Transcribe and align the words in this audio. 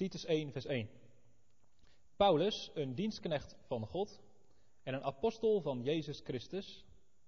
Titus 0.00 0.24
1, 0.24 0.52
vers 0.52 0.64
1. 0.64 0.88
Paulus, 2.16 2.70
een 2.74 2.94
dienstknecht 2.94 3.56
van 3.66 3.86
God 3.86 4.20
en 4.82 4.94
een 4.94 5.02
apostel 5.02 5.60
van 5.60 5.82
Jezus 5.82 6.20
Christus, 6.20 6.84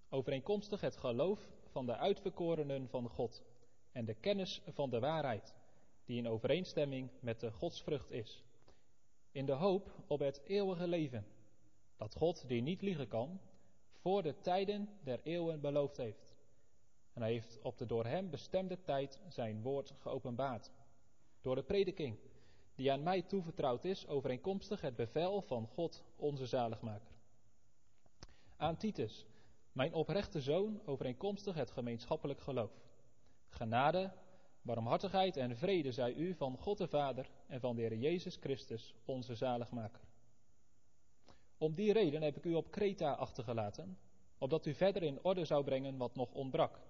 overeenkomstig 0.08 0.80
het 0.80 0.96
geloof 0.96 1.40
van 1.70 1.86
de 1.86 1.96
uitverkorenen 1.96 2.88
van 2.88 3.08
God 3.08 3.42
en 3.90 4.04
de 4.04 4.14
kennis 4.14 4.62
van 4.66 4.90
de 4.90 4.98
waarheid, 4.98 5.54
die 6.04 6.16
in 6.16 6.28
overeenstemming 6.28 7.10
met 7.20 7.40
de 7.40 7.50
godsvrucht 7.50 8.10
is. 8.10 8.42
In 9.32 9.46
de 9.46 9.52
hoop 9.52 9.90
op 10.06 10.18
het 10.18 10.40
eeuwige 10.44 10.88
leven, 10.88 11.26
dat 11.96 12.14
God, 12.14 12.48
die 12.48 12.62
niet 12.62 12.82
liegen 12.82 13.08
kan, 13.08 13.40
voor 13.90 14.22
de 14.22 14.40
tijden 14.40 14.88
der 15.04 15.20
eeuwen 15.22 15.60
beloofd 15.60 15.96
heeft. 15.96 16.34
En 17.12 17.22
hij 17.22 17.30
heeft 17.30 17.58
op 17.62 17.78
de 17.78 17.86
door 17.86 18.06
hem 18.06 18.30
bestemde 18.30 18.82
tijd 18.82 19.20
zijn 19.28 19.62
woord 19.62 19.94
geopenbaard. 19.98 20.70
Door 21.40 21.54
de 21.54 21.62
prediking, 21.62 22.18
die 22.74 22.92
aan 22.92 23.02
mij 23.02 23.22
toevertrouwd 23.22 23.84
is, 23.84 24.06
overeenkomstig 24.06 24.80
het 24.80 24.96
bevel 24.96 25.42
van 25.42 25.66
God, 25.66 26.04
onze 26.16 26.46
zaligmaker. 26.46 27.12
Aan 28.56 28.76
Titus, 28.76 29.26
mijn 29.72 29.94
oprechte 29.94 30.40
zoon, 30.40 30.80
overeenkomstig 30.84 31.54
het 31.54 31.70
gemeenschappelijk 31.70 32.40
geloof. 32.40 32.72
Genade, 33.48 34.12
barmhartigheid 34.62 35.36
en 35.36 35.56
vrede 35.56 35.92
zij 35.92 36.14
u 36.14 36.34
van 36.34 36.58
God 36.58 36.78
de 36.78 36.88
Vader 36.88 37.30
en 37.46 37.60
van 37.60 37.76
de 37.76 37.82
Heer 37.82 37.96
Jezus 37.96 38.36
Christus, 38.36 38.94
onze 39.04 39.34
zaligmaker. 39.34 40.00
Om 41.58 41.74
die 41.74 41.92
reden 41.92 42.22
heb 42.22 42.36
ik 42.36 42.44
u 42.44 42.54
op 42.54 42.70
Kreta 42.70 43.12
achtergelaten, 43.12 43.98
opdat 44.38 44.66
u 44.66 44.74
verder 44.74 45.02
in 45.02 45.18
orde 45.22 45.44
zou 45.44 45.64
brengen 45.64 45.96
wat 45.96 46.14
nog 46.14 46.32
ontbrak, 46.32 46.80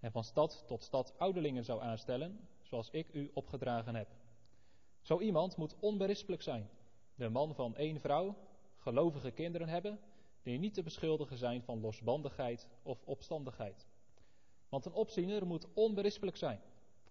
en 0.00 0.12
van 0.12 0.24
stad 0.24 0.64
tot 0.66 0.82
stad 0.82 1.14
ouderlingen 1.18 1.64
zou 1.64 1.82
aanstellen, 1.82 2.48
zoals 2.62 2.90
ik 2.90 3.08
u 3.12 3.30
opgedragen 3.34 3.94
heb. 3.94 4.08
Zo 5.06 5.20
iemand 5.20 5.56
moet 5.56 5.74
onberispelijk 5.80 6.42
zijn, 6.42 6.68
de 7.14 7.28
man 7.28 7.54
van 7.54 7.76
één 7.76 8.00
vrouw, 8.00 8.36
gelovige 8.76 9.30
kinderen 9.30 9.68
hebben, 9.68 10.00
die 10.42 10.58
niet 10.58 10.74
te 10.74 10.82
beschuldigen 10.82 11.36
zijn 11.36 11.62
van 11.62 11.80
losbandigheid 11.80 12.68
of 12.82 13.02
opstandigheid. 13.04 13.86
Want 14.68 14.86
een 14.86 14.92
opziener 14.92 15.46
moet 15.46 15.66
onberispelijk 15.74 16.36
zijn, 16.36 16.60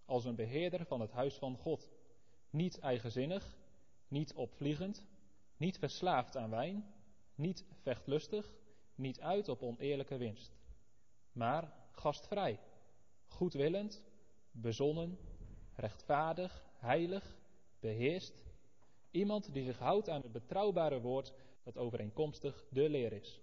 als 0.04 0.24
een 0.24 0.34
beheerder 0.34 0.86
van 0.86 1.00
het 1.00 1.10
huis 1.10 1.34
van 1.34 1.56
God, 1.56 1.90
niet 2.50 2.78
eigenzinnig, 2.78 3.56
niet 4.08 4.34
opvliegend, 4.34 5.06
niet 5.56 5.78
verslaafd 5.78 6.36
aan 6.36 6.50
wijn, 6.50 6.94
niet 7.34 7.64
vechtlustig, 7.82 8.54
niet 8.94 9.20
uit 9.20 9.48
op 9.48 9.62
oneerlijke 9.62 10.16
winst, 10.16 10.58
maar 11.32 11.72
gastvrij, 11.92 12.58
goedwillend, 13.26 14.02
bezonnen, 14.50 15.18
rechtvaardig, 15.74 16.64
heilig, 16.78 17.36
beheerst, 17.80 18.44
iemand 19.10 19.52
die 19.52 19.64
zich 19.64 19.78
houdt 19.78 20.08
aan 20.08 20.22
het 20.22 20.32
betrouwbare 20.32 21.00
woord 21.00 21.32
dat 21.62 21.78
overeenkomstig 21.78 22.66
de 22.70 22.88
leer 22.88 23.12
is, 23.12 23.40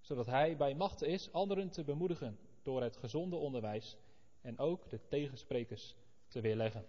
zodat 0.00 0.26
hij 0.26 0.56
bij 0.56 0.74
macht 0.74 1.02
is 1.02 1.32
anderen 1.32 1.70
te 1.70 1.84
bemoedigen 1.84 2.38
door 2.62 2.82
het 2.82 2.96
gezonde 2.96 3.36
onderwijs 3.36 3.96
en 4.40 4.58
ook 4.58 4.88
de 4.88 5.00
tegensprekers 5.08 5.94
te 6.28 6.40
weerleggen. 6.40 6.84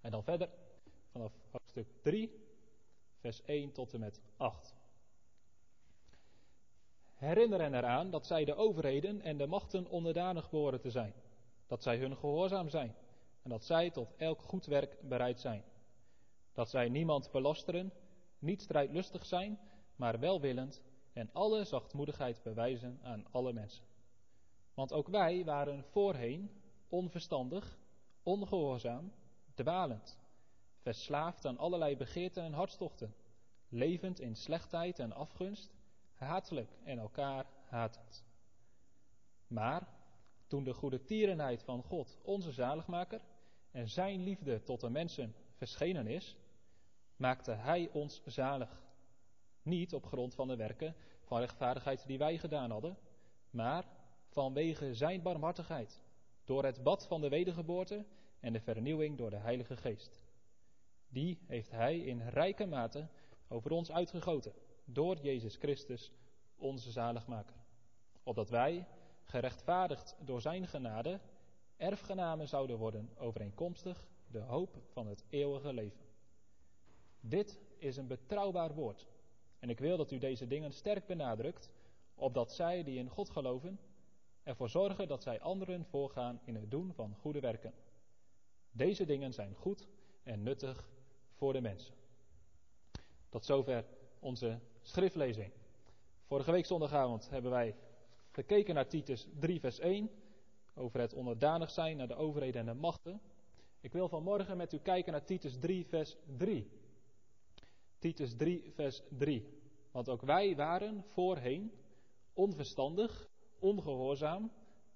En 0.00 0.10
dan 0.10 0.24
verder 0.24 0.48
vanaf 1.10 1.32
hoofdstuk 1.50 1.88
3, 2.02 2.30
vers 3.20 3.42
1 3.42 3.72
tot 3.72 3.92
en 3.94 4.00
met 4.00 4.20
8. 4.36 4.74
Herinner 7.14 7.60
hen 7.60 7.74
eraan 7.74 8.10
dat 8.10 8.26
zij 8.26 8.44
de 8.44 8.54
overheden 8.54 9.20
en 9.20 9.36
de 9.36 9.46
machten 9.46 9.86
onderdanig 9.86 10.50
behoren 10.50 10.80
te 10.80 10.90
zijn, 10.90 11.14
dat 11.66 11.82
zij 11.82 11.98
hun 11.98 12.16
gehoorzaam 12.16 12.68
zijn 12.68 12.94
en 13.44 13.50
dat 13.50 13.64
zij 13.64 13.90
tot 13.90 14.14
elk 14.16 14.42
goed 14.42 14.66
werk 14.66 15.08
bereid 15.08 15.40
zijn. 15.40 15.64
Dat 16.52 16.70
zij 16.70 16.88
niemand 16.88 17.30
belasteren, 17.30 17.92
niet 18.38 18.62
strijdlustig 18.62 19.26
zijn, 19.26 19.58
maar 19.96 20.18
welwillend 20.18 20.82
en 21.12 21.30
alle 21.32 21.64
zachtmoedigheid 21.64 22.42
bewijzen 22.42 22.98
aan 23.02 23.24
alle 23.30 23.52
mensen. 23.52 23.84
Want 24.74 24.92
ook 24.92 25.08
wij 25.08 25.44
waren 25.44 25.84
voorheen 25.84 26.50
onverstandig, 26.88 27.78
ongehoorzaam, 28.22 29.12
dwalend, 29.54 30.18
verslaafd 30.78 31.44
aan 31.44 31.58
allerlei 31.58 31.96
begeerten 31.96 32.42
en 32.42 32.52
hartstochten, 32.52 33.14
levend 33.68 34.20
in 34.20 34.36
slechtheid 34.36 34.98
en 34.98 35.12
afgunst, 35.12 35.74
hatelijk 36.14 36.70
en 36.84 36.98
elkaar 36.98 37.46
hatend. 37.64 38.24
Maar 39.46 39.88
toen 40.46 40.64
de 40.64 40.74
goede 40.74 41.02
tierenheid 41.02 41.62
van 41.62 41.82
God, 41.82 42.18
onze 42.22 42.52
zaligmaker, 42.52 43.20
en 43.74 43.88
zijn 43.88 44.22
liefde 44.22 44.62
tot 44.62 44.80
de 44.80 44.90
mensen 44.90 45.34
verschenen 45.52 46.06
is, 46.06 46.36
maakte 47.16 47.50
hij 47.50 47.90
ons 47.92 48.22
zalig. 48.26 48.82
Niet 49.62 49.94
op 49.94 50.06
grond 50.06 50.34
van 50.34 50.48
de 50.48 50.56
werken 50.56 50.94
van 51.22 51.38
rechtvaardigheid 51.38 52.06
die 52.06 52.18
wij 52.18 52.38
gedaan 52.38 52.70
hadden, 52.70 52.96
maar 53.50 53.84
vanwege 54.28 54.94
zijn 54.94 55.22
barmhartigheid, 55.22 56.02
door 56.44 56.64
het 56.64 56.82
bad 56.82 57.06
van 57.06 57.20
de 57.20 57.28
wedergeboorte 57.28 58.04
en 58.40 58.52
de 58.52 58.60
vernieuwing 58.60 59.18
door 59.18 59.30
de 59.30 59.36
Heilige 59.36 59.76
Geest. 59.76 60.20
Die 61.08 61.38
heeft 61.46 61.70
hij 61.70 61.98
in 61.98 62.28
rijke 62.28 62.66
mate 62.66 63.08
over 63.48 63.70
ons 63.70 63.92
uitgegoten, 63.92 64.52
door 64.84 65.18
Jezus 65.18 65.56
Christus, 65.56 66.12
onze 66.56 66.90
zaligmaker. 66.90 67.56
Opdat 68.22 68.50
wij, 68.50 68.86
gerechtvaardigd 69.22 70.16
door 70.20 70.40
zijn 70.40 70.66
genade, 70.66 71.20
erfgenamen 71.76 72.48
zouden 72.48 72.76
worden 72.76 73.10
overeenkomstig 73.16 74.06
de 74.26 74.38
hoop 74.38 74.82
van 74.92 75.06
het 75.06 75.24
eeuwige 75.28 75.72
leven. 75.72 76.04
Dit 77.20 77.58
is 77.78 77.96
een 77.96 78.06
betrouwbaar 78.06 78.74
woord. 78.74 79.06
En 79.58 79.70
ik 79.70 79.78
wil 79.78 79.96
dat 79.96 80.10
u 80.10 80.18
deze 80.18 80.46
dingen 80.46 80.72
sterk 80.72 81.06
benadrukt, 81.06 81.70
opdat 82.14 82.52
zij 82.52 82.82
die 82.82 82.98
in 82.98 83.08
God 83.08 83.30
geloven 83.30 83.78
ervoor 84.42 84.68
zorgen 84.68 85.08
dat 85.08 85.22
zij 85.22 85.40
anderen 85.40 85.84
voorgaan 85.84 86.40
in 86.44 86.54
het 86.54 86.70
doen 86.70 86.92
van 86.94 87.14
goede 87.14 87.40
werken. 87.40 87.74
Deze 88.70 89.04
dingen 89.04 89.32
zijn 89.32 89.54
goed 89.54 89.86
en 90.22 90.42
nuttig 90.42 90.88
voor 91.32 91.52
de 91.52 91.60
mensen. 91.60 91.94
Tot 93.28 93.44
zover 93.44 93.84
onze 94.18 94.60
schriftlezing. 94.82 95.52
Vorige 96.24 96.50
week 96.50 96.66
zondagavond 96.66 97.30
hebben 97.30 97.50
wij 97.50 97.76
gekeken 98.30 98.74
naar 98.74 98.88
Titus 98.88 99.28
3, 99.38 99.60
vers 99.60 99.78
1 99.78 100.10
over 100.74 101.00
het 101.00 101.14
onderdanig 101.14 101.70
zijn 101.70 101.96
naar 101.96 102.08
de 102.08 102.14
overheden 102.14 102.60
en 102.60 102.74
de 102.74 102.80
machten. 102.80 103.20
Ik 103.80 103.92
wil 103.92 104.08
vanmorgen 104.08 104.56
met 104.56 104.72
u 104.72 104.78
kijken 104.78 105.12
naar 105.12 105.24
Titus 105.24 105.58
3, 105.58 105.86
vers 105.86 106.16
3. 106.36 106.70
Titus 107.98 108.36
3, 108.36 108.72
vers 108.74 109.02
3. 109.08 109.62
Want 109.90 110.08
ook 110.08 110.22
wij 110.22 110.56
waren 110.56 111.04
voorheen 111.06 111.72
onverstandig, 112.32 113.28
ongehoorzaam, 113.58 114.52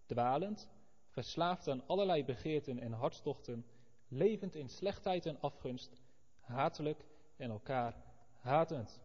dwalend, 0.07 0.69
verslaafd 1.09 1.69
aan 1.69 1.87
allerlei 1.87 2.25
begeerten 2.25 2.79
en 2.79 2.93
hartstochten, 2.93 3.67
levend 4.09 4.55
in 4.55 4.69
slechtheid 4.69 5.27
en 5.27 5.41
afgunst, 5.41 6.03
hatelijk 6.41 7.05
en 7.37 7.51
elkaar 7.51 7.97
hatend. 8.39 9.03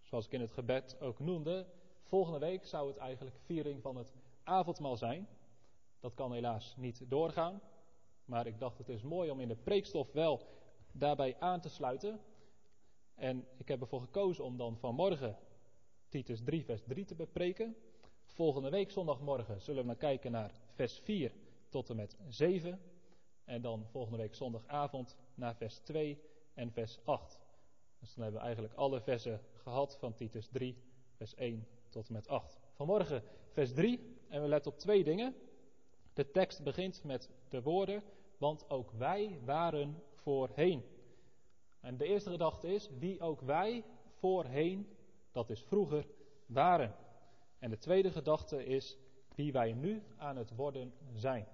Zoals 0.00 0.26
ik 0.26 0.32
in 0.32 0.40
het 0.40 0.52
gebed 0.52 1.00
ook 1.00 1.18
noemde, 1.18 1.66
volgende 2.02 2.38
week 2.38 2.66
zou 2.66 2.88
het 2.88 2.96
eigenlijk 2.96 3.36
viering 3.44 3.82
van 3.82 3.96
het 3.96 4.12
avondmaal 4.42 4.96
zijn. 4.96 5.28
Dat 6.00 6.14
kan 6.14 6.32
helaas 6.32 6.74
niet 6.76 7.04
doorgaan. 7.08 7.60
Maar 8.24 8.46
ik 8.46 8.58
dacht 8.58 8.78
het 8.78 8.88
is 8.88 9.02
mooi 9.02 9.30
om 9.30 9.40
in 9.40 9.48
de 9.48 9.56
preekstof 9.56 10.12
wel 10.12 10.40
daarbij 10.92 11.36
aan 11.38 11.60
te 11.60 11.68
sluiten. 11.68 12.20
En 13.14 13.46
ik 13.56 13.68
heb 13.68 13.80
ervoor 13.80 14.00
gekozen 14.00 14.44
om 14.44 14.56
dan 14.56 14.76
vanmorgen 14.76 15.36
Titus 16.08 16.42
3, 16.44 16.64
vers 16.64 16.82
3 16.86 17.04
te 17.04 17.14
bepreken. 17.14 17.76
Volgende 18.24 18.70
week 18.70 18.90
zondagmorgen 18.90 19.60
zullen 19.60 19.80
we 19.80 19.86
maar 19.86 19.96
kijken 19.96 20.32
naar 20.32 20.52
vers 20.74 20.98
4 20.98 21.32
tot 21.68 21.90
en 21.90 21.96
met 21.96 22.16
7. 22.28 22.80
En 23.44 23.62
dan 23.62 23.86
volgende 23.90 24.18
week 24.18 24.34
zondagavond 24.34 25.16
naar 25.34 25.56
vers 25.56 25.78
2 25.78 26.22
en 26.54 26.72
vers 26.72 26.98
8. 27.04 27.40
Dus 27.98 28.14
dan 28.14 28.22
hebben 28.22 28.40
we 28.40 28.46
eigenlijk 28.46 28.76
alle 28.76 29.00
versen 29.00 29.40
gehad 29.54 29.96
van 29.98 30.14
Titus 30.14 30.48
3, 30.48 30.76
vers 31.16 31.34
1 31.34 31.66
tot 31.88 32.06
en 32.06 32.12
met 32.12 32.28
8. 32.28 32.58
Vanmorgen 32.72 33.22
vers 33.48 33.72
3 33.72 34.16
en 34.28 34.42
we 34.42 34.48
letten 34.48 34.72
op 34.72 34.78
twee 34.78 35.04
dingen. 35.04 35.34
De 36.12 36.30
tekst 36.30 36.62
begint 36.62 37.04
met 37.04 37.30
de 37.48 37.62
woorden, 37.62 38.02
want 38.38 38.70
ook 38.70 38.90
wij 38.90 39.40
waren 39.44 40.02
voorheen. 40.14 40.84
En 41.80 41.96
de 41.96 42.04
eerste 42.04 42.30
gedachte 42.30 42.68
is, 42.68 42.90
wie 42.98 43.20
ook 43.20 43.40
wij 43.40 43.84
voorheen, 44.18 44.96
dat 45.32 45.50
is 45.50 45.62
vroeger, 45.62 46.06
waren. 46.46 46.94
En 47.58 47.70
de 47.70 47.78
tweede 47.78 48.10
gedachte 48.10 48.64
is, 48.64 48.96
wie 49.34 49.52
wij 49.52 49.72
nu 49.72 50.02
aan 50.16 50.36
het 50.36 50.54
worden 50.54 50.92
zijn. 51.12 51.46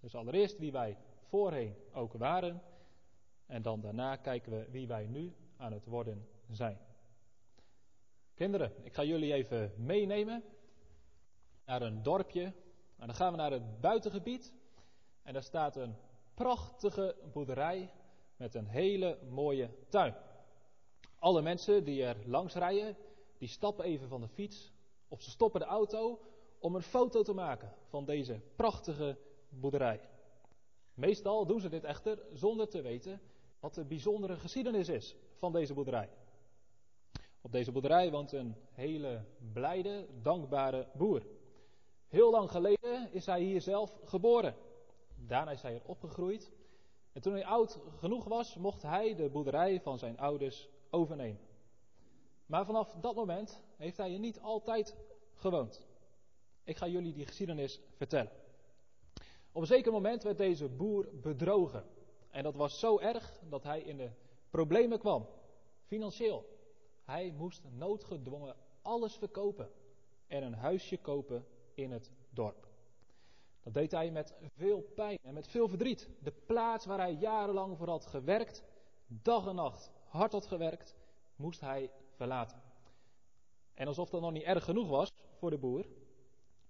Dus 0.00 0.14
allereerst 0.14 0.58
wie 0.58 0.72
wij 0.72 0.96
voorheen 1.28 1.74
ook 1.92 2.12
waren. 2.12 2.62
En 3.46 3.62
dan 3.62 3.80
daarna 3.80 4.16
kijken 4.16 4.52
we 4.52 4.70
wie 4.70 4.86
wij 4.86 5.06
nu 5.06 5.32
aan 5.56 5.72
het 5.72 5.86
worden 5.86 6.28
zijn. 6.50 6.78
Kinderen, 8.34 8.72
ik 8.82 8.94
ga 8.94 9.04
jullie 9.04 9.32
even 9.32 9.72
meenemen 9.76 10.44
naar 11.64 11.82
een 11.82 12.02
dorpje 12.02 12.52
en 12.98 13.06
dan 13.06 13.14
gaan 13.14 13.30
we 13.30 13.36
naar 13.36 13.50
het 13.50 13.80
buitengebied. 13.80 14.54
En 15.22 15.32
daar 15.32 15.42
staat 15.42 15.76
een 15.76 15.96
prachtige 16.34 17.16
boerderij 17.32 17.90
met 18.36 18.54
een 18.54 18.66
hele 18.66 19.18
mooie 19.30 19.70
tuin. 19.88 20.14
Alle 21.18 21.42
mensen 21.42 21.84
die 21.84 22.04
er 22.04 22.16
langs 22.26 22.54
rijden, 22.54 22.96
die 23.38 23.48
stappen 23.48 23.84
even 23.84 24.08
van 24.08 24.20
de 24.20 24.28
fiets 24.28 24.72
of 25.08 25.22
ze 25.22 25.30
stoppen 25.30 25.60
de 25.60 25.66
auto 25.66 26.20
om 26.58 26.74
een 26.74 26.82
foto 26.82 27.22
te 27.22 27.32
maken 27.32 27.72
van 27.88 28.04
deze 28.04 28.40
prachtige 28.56 29.18
boerderij. 29.48 30.00
Meestal 30.94 31.46
doen 31.46 31.60
ze 31.60 31.68
dit 31.68 31.84
echter 31.84 32.22
zonder 32.32 32.68
te 32.68 32.82
weten 32.82 33.20
wat 33.60 33.74
de 33.74 33.84
bijzondere 33.84 34.36
geschiedenis 34.36 34.88
is 34.88 35.16
van 35.36 35.52
deze 35.52 35.74
boerderij. 35.74 36.10
Op 37.40 37.52
deze 37.52 37.72
boerderij 37.72 38.10
woont 38.10 38.32
een 38.32 38.54
hele 38.72 39.24
blijde, 39.52 40.06
dankbare 40.22 40.88
boer. 40.94 41.22
Heel 42.08 42.30
lang 42.30 42.50
geleden 42.50 43.12
is 43.12 43.26
hij 43.26 43.40
hier 43.40 43.60
zelf 43.60 43.98
geboren. 44.04 44.54
Daarna 45.14 45.50
is 45.50 45.62
hij 45.62 45.74
er 45.74 45.84
opgegroeid. 45.84 46.50
En 47.12 47.20
toen 47.20 47.32
hij 47.32 47.44
oud 47.44 47.78
genoeg 47.98 48.24
was, 48.24 48.56
mocht 48.56 48.82
hij 48.82 49.14
de 49.14 49.28
boerderij 49.28 49.80
van 49.80 49.98
zijn 49.98 50.18
ouders 50.18 50.68
overnemen. 50.90 51.40
Maar 52.46 52.64
vanaf 52.64 52.94
dat 53.00 53.14
moment 53.14 53.62
heeft 53.76 53.96
hij 53.96 54.12
er 54.12 54.18
niet 54.18 54.40
altijd 54.40 54.96
gewoond. 55.34 55.86
Ik 56.64 56.76
ga 56.76 56.86
jullie 56.86 57.12
die 57.12 57.26
geschiedenis 57.26 57.80
vertellen. 57.96 58.32
Op 59.52 59.60
een 59.60 59.66
zeker 59.66 59.92
moment 59.92 60.22
werd 60.22 60.38
deze 60.38 60.68
boer 60.68 61.08
bedrogen. 61.12 61.84
En 62.30 62.42
dat 62.42 62.54
was 62.54 62.78
zo 62.78 62.98
erg 62.98 63.40
dat 63.48 63.62
hij 63.62 63.80
in 63.80 63.96
de 63.96 64.10
problemen 64.50 64.98
kwam. 64.98 65.28
Financieel. 65.86 66.44
Hij 67.04 67.34
moest 67.36 67.62
noodgedwongen 67.70 68.56
alles 68.82 69.14
verkopen. 69.14 69.70
En 70.26 70.42
een 70.42 70.54
huisje 70.54 70.96
kopen 70.96 71.46
in 71.78 71.92
het 71.92 72.12
dorp. 72.30 72.68
Dat 73.62 73.74
deed 73.74 73.90
hij 73.90 74.10
met 74.10 74.34
veel 74.56 74.80
pijn 74.80 75.18
en 75.22 75.34
met 75.34 75.48
veel 75.48 75.68
verdriet. 75.68 76.08
De 76.22 76.32
plaats 76.46 76.86
waar 76.86 76.98
hij 76.98 77.12
jarenlang 77.12 77.76
voor 77.76 77.88
had 77.88 78.06
gewerkt, 78.06 78.64
dag 79.06 79.46
en 79.46 79.54
nacht 79.54 79.90
hard 80.08 80.32
had 80.32 80.46
gewerkt, 80.46 80.96
moest 81.36 81.60
hij 81.60 81.90
verlaten. 82.10 82.62
En 83.74 83.86
alsof 83.86 84.10
dat 84.10 84.20
nog 84.20 84.32
niet 84.32 84.42
erg 84.42 84.64
genoeg 84.64 84.88
was 84.88 85.12
voor 85.38 85.50
de 85.50 85.58
boer, 85.58 85.86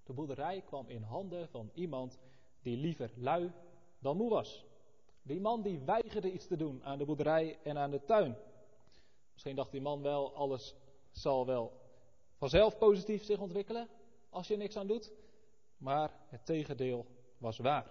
de 0.05 0.13
boerderij 0.13 0.63
kwam 0.63 0.89
in 0.89 1.03
handen 1.03 1.49
van 1.49 1.71
iemand 1.75 2.19
die 2.63 2.77
liever 2.77 3.11
lui 3.17 3.53
dan 3.99 4.17
moe 4.17 4.31
was. 4.31 4.67
Die 5.23 5.41
man 5.41 5.63
die 5.63 5.79
weigerde 5.79 6.33
iets 6.33 6.47
te 6.47 6.57
doen 6.57 6.85
aan 6.85 6.99
de 6.99 7.05
boerderij 7.05 7.59
en 7.63 7.79
aan 7.79 7.91
de 7.91 8.05
tuin. 8.05 8.37
Misschien 9.33 9.57
dacht 9.57 9.71
die 9.71 9.81
man 9.81 10.03
wel, 10.03 10.35
alles 10.35 10.75
zal 11.11 11.47
wel 11.47 11.73
vanzelf 12.37 12.79
positief 12.79 13.25
zich 13.25 13.41
ontwikkelen 13.41 13.89
als 14.31 14.49
je 14.49 14.57
niks 14.57 14.77
aan 14.77 14.87
doet. 14.87 15.13
Maar 15.77 16.11
het 16.29 16.47
tegendeel 16.47 17.07
was 17.39 17.59
waar. 17.59 17.91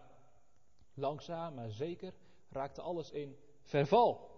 Langzaam 0.93 1.53
maar 1.53 1.71
zeker 1.71 2.13
raakte 2.49 2.81
alles 2.81 3.11
in 3.11 3.37
verval. 3.61 4.29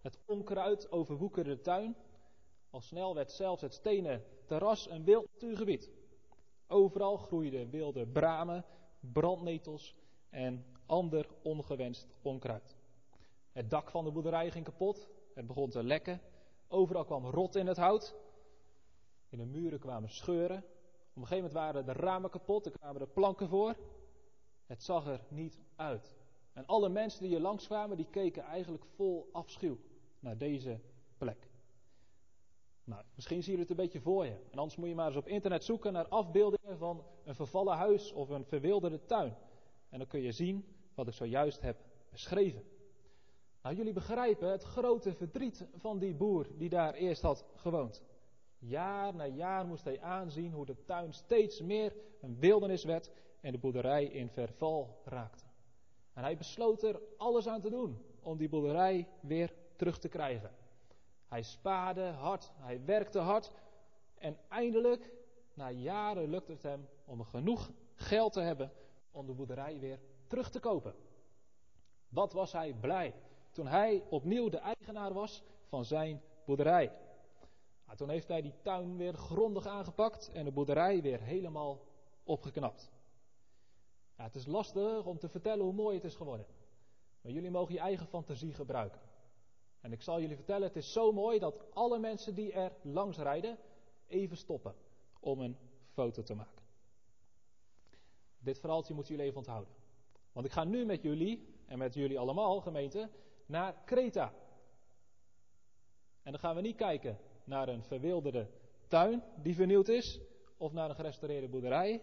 Het 0.00 0.18
onkruid 0.24 0.92
overwoekerde 0.92 1.54
de 1.54 1.60
tuin. 1.60 1.96
Al 2.70 2.80
snel 2.80 3.14
werd 3.14 3.32
zelfs 3.32 3.62
het 3.62 3.74
stenen 3.74 4.24
terras 4.44 4.90
een 4.90 5.04
wild 5.04 5.28
natuurgebied. 5.32 5.90
Overal 6.66 7.16
groeiden 7.16 7.70
wilde 7.70 8.06
bramen, 8.06 8.64
brandnetels 9.00 9.94
en 10.30 10.64
ander 10.86 11.28
ongewenst 11.42 12.06
onkruid. 12.22 12.76
Het 13.52 13.70
dak 13.70 13.90
van 13.90 14.04
de 14.04 14.10
boerderij 14.10 14.50
ging 14.50 14.64
kapot. 14.64 15.08
Het 15.34 15.46
begon 15.46 15.70
te 15.70 15.82
lekken. 15.84 16.20
Overal 16.68 17.04
kwam 17.04 17.26
rot 17.26 17.54
in 17.54 17.66
het 17.66 17.76
hout. 17.76 18.14
In 19.28 19.38
de 19.38 19.44
muren 19.44 19.78
kwamen 19.78 20.10
scheuren. 20.10 20.64
Op 21.16 21.22
een 21.22 21.28
gegeven 21.28 21.50
moment 21.52 21.74
waren 21.74 21.94
de 21.94 22.00
ramen 22.00 22.30
kapot. 22.30 22.66
Er 22.66 22.72
kwamen 22.72 23.00
de 23.00 23.06
planken 23.06 23.48
voor. 23.48 23.76
Het 24.66 24.82
zag 24.82 25.06
er 25.06 25.20
niet 25.28 25.58
uit. 25.76 26.16
En 26.52 26.66
alle 26.66 26.88
mensen 26.88 27.20
die 27.20 27.28
hier 27.28 27.40
langskwamen, 27.40 27.96
die 27.96 28.10
keken 28.10 28.42
eigenlijk 28.42 28.84
vol 28.84 29.28
afschuw 29.32 29.78
naar 30.20 30.38
deze 30.38 30.80
plek. 31.18 31.48
Nou, 32.84 33.02
misschien 33.14 33.42
zie 33.42 33.52
je 33.52 33.58
het 33.58 33.70
een 33.70 33.76
beetje 33.76 34.00
voor 34.00 34.24
je. 34.24 34.36
En 34.50 34.58
anders 34.58 34.76
moet 34.76 34.88
je 34.88 34.94
maar 34.94 35.06
eens 35.06 35.16
op 35.16 35.28
internet 35.28 35.64
zoeken 35.64 35.92
naar 35.92 36.08
afbeeldingen 36.08 36.78
van 36.78 37.04
een 37.24 37.34
vervallen 37.34 37.76
huis 37.76 38.12
of 38.12 38.28
een 38.28 38.44
verwilderde 38.44 39.04
tuin. 39.04 39.36
En 39.88 39.98
dan 39.98 40.08
kun 40.08 40.20
je 40.20 40.32
zien 40.32 40.64
wat 40.94 41.06
ik 41.06 41.14
zojuist 41.14 41.60
heb 41.60 41.76
beschreven. 42.10 42.64
Nou, 43.62 43.76
jullie 43.76 43.92
begrijpen 43.92 44.50
het 44.50 44.62
grote 44.62 45.14
verdriet 45.14 45.66
van 45.74 45.98
die 45.98 46.14
boer 46.14 46.46
die 46.56 46.68
daar 46.68 46.94
eerst 46.94 47.22
had 47.22 47.44
gewoond. 47.54 48.02
Jaar 48.58 49.14
na 49.14 49.26
jaar 49.26 49.66
moest 49.66 49.84
hij 49.84 50.00
aanzien 50.00 50.52
hoe 50.52 50.66
de 50.66 50.84
tuin 50.84 51.12
steeds 51.12 51.60
meer 51.60 51.92
een 52.20 52.38
wildernis 52.38 52.84
werd 52.84 53.10
en 53.40 53.52
de 53.52 53.58
boerderij 53.58 54.04
in 54.04 54.28
verval 54.28 55.00
raakte. 55.04 55.44
En 56.12 56.22
hij 56.22 56.36
besloot 56.36 56.82
er 56.82 57.00
alles 57.16 57.48
aan 57.48 57.60
te 57.60 57.70
doen 57.70 58.02
om 58.20 58.36
die 58.36 58.48
boerderij 58.48 59.08
weer 59.20 59.54
terug 59.76 59.98
te 59.98 60.08
krijgen. 60.08 60.50
Hij 61.28 61.42
spaarde 61.42 62.04
hard, 62.04 62.52
hij 62.56 62.84
werkte 62.84 63.18
hard 63.18 63.52
en 64.14 64.38
eindelijk, 64.48 65.12
na 65.54 65.70
jaren, 65.70 66.30
lukte 66.30 66.52
het 66.52 66.62
hem 66.62 66.88
om 67.04 67.24
genoeg 67.24 67.70
geld 67.94 68.32
te 68.32 68.40
hebben 68.40 68.72
om 69.10 69.26
de 69.26 69.32
boerderij 69.32 69.78
weer 69.80 70.00
terug 70.26 70.50
te 70.50 70.60
kopen. 70.60 70.94
Wat 72.08 72.32
was 72.32 72.52
hij 72.52 72.74
blij 72.80 73.14
toen 73.52 73.66
hij 73.66 74.02
opnieuw 74.08 74.48
de 74.48 74.58
eigenaar 74.58 75.12
was 75.12 75.42
van 75.68 75.84
zijn 75.84 76.22
boerderij. 76.44 76.92
Toen 77.94 78.08
heeft 78.08 78.28
hij 78.28 78.42
die 78.42 78.54
tuin 78.62 78.96
weer 78.96 79.14
grondig 79.14 79.66
aangepakt 79.66 80.30
en 80.32 80.44
de 80.44 80.52
boerderij 80.52 81.02
weer 81.02 81.20
helemaal 81.20 81.80
opgeknapt. 82.24 82.90
Ja, 84.16 84.24
het 84.24 84.34
is 84.34 84.46
lastig 84.46 85.06
om 85.06 85.18
te 85.18 85.28
vertellen 85.28 85.64
hoe 85.64 85.72
mooi 85.72 85.94
het 85.94 86.04
is 86.04 86.14
geworden. 86.14 86.46
Maar 87.20 87.32
jullie 87.32 87.50
mogen 87.50 87.74
je 87.74 87.80
eigen 87.80 88.06
fantasie 88.06 88.52
gebruiken. 88.52 89.00
En 89.80 89.92
ik 89.92 90.02
zal 90.02 90.20
jullie 90.20 90.36
vertellen, 90.36 90.66
het 90.66 90.76
is 90.76 90.92
zo 90.92 91.12
mooi 91.12 91.38
dat 91.38 91.74
alle 91.74 91.98
mensen 91.98 92.34
die 92.34 92.52
er 92.52 92.72
langs 92.82 93.18
rijden 93.18 93.58
even 94.06 94.36
stoppen 94.36 94.74
om 95.20 95.40
een 95.40 95.56
foto 95.92 96.22
te 96.22 96.34
maken. 96.34 96.62
Dit 98.38 98.58
verhaaltje 98.58 98.94
moeten 98.94 99.12
jullie 99.12 99.28
even 99.28 99.38
onthouden. 99.38 99.74
Want 100.32 100.46
ik 100.46 100.52
ga 100.52 100.64
nu 100.64 100.84
met 100.84 101.02
jullie 101.02 101.54
en 101.66 101.78
met 101.78 101.94
jullie 101.94 102.18
allemaal, 102.18 102.60
gemeente, 102.60 103.10
naar 103.46 103.74
Kreta. 103.84 104.32
En 106.22 106.32
dan 106.32 106.40
gaan 106.40 106.54
we 106.54 106.60
niet 106.60 106.76
kijken 106.76 107.18
naar 107.46 107.68
een 107.68 107.82
verwilderde 107.82 108.46
tuin 108.88 109.22
die 109.42 109.54
vernieuwd 109.54 109.88
is, 109.88 110.20
of 110.56 110.72
naar 110.72 110.88
een 110.88 110.94
gerestaureerde 110.94 111.48
boerderij. 111.48 112.02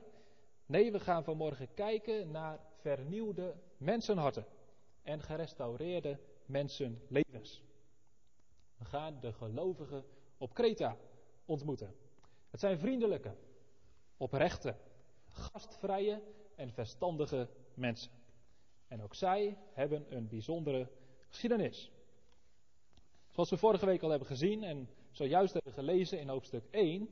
Nee, 0.66 0.92
we 0.92 1.00
gaan 1.00 1.24
vanmorgen 1.24 1.74
kijken 1.74 2.32
naar 2.32 2.60
vernieuwde 2.82 3.56
mensenharten 3.78 4.46
en 5.02 5.22
gerestaureerde 5.22 6.20
mensenlevens. 6.46 7.64
We 8.78 8.86
gaan 8.86 9.20
de 9.20 9.34
gelovigen 9.34 10.04
op 10.38 10.54
Kreta 10.54 10.98
ontmoeten. 11.46 11.96
Het 12.50 12.60
zijn 12.60 12.80
vriendelijke, 12.80 13.36
oprechte, 14.18 14.76
gastvrije 15.30 16.22
en 16.56 16.72
verstandige 16.72 17.50
mensen. 17.74 18.12
En 18.88 19.02
ook 19.02 19.16
zij 19.16 19.58
hebben 19.74 20.16
een 20.16 20.28
bijzondere 20.28 20.90
geschiedenis. 21.28 21.92
Zoals 23.30 23.50
we 23.50 23.58
vorige 23.58 23.86
week 23.86 24.02
al 24.02 24.10
hebben 24.10 24.28
gezien 24.28 24.64
en 24.64 24.90
zojuist 25.14 25.54
hebben 25.54 25.74
gelezen 25.74 26.20
in 26.20 26.30
hoofdstuk 26.30 26.64
1, 26.72 27.10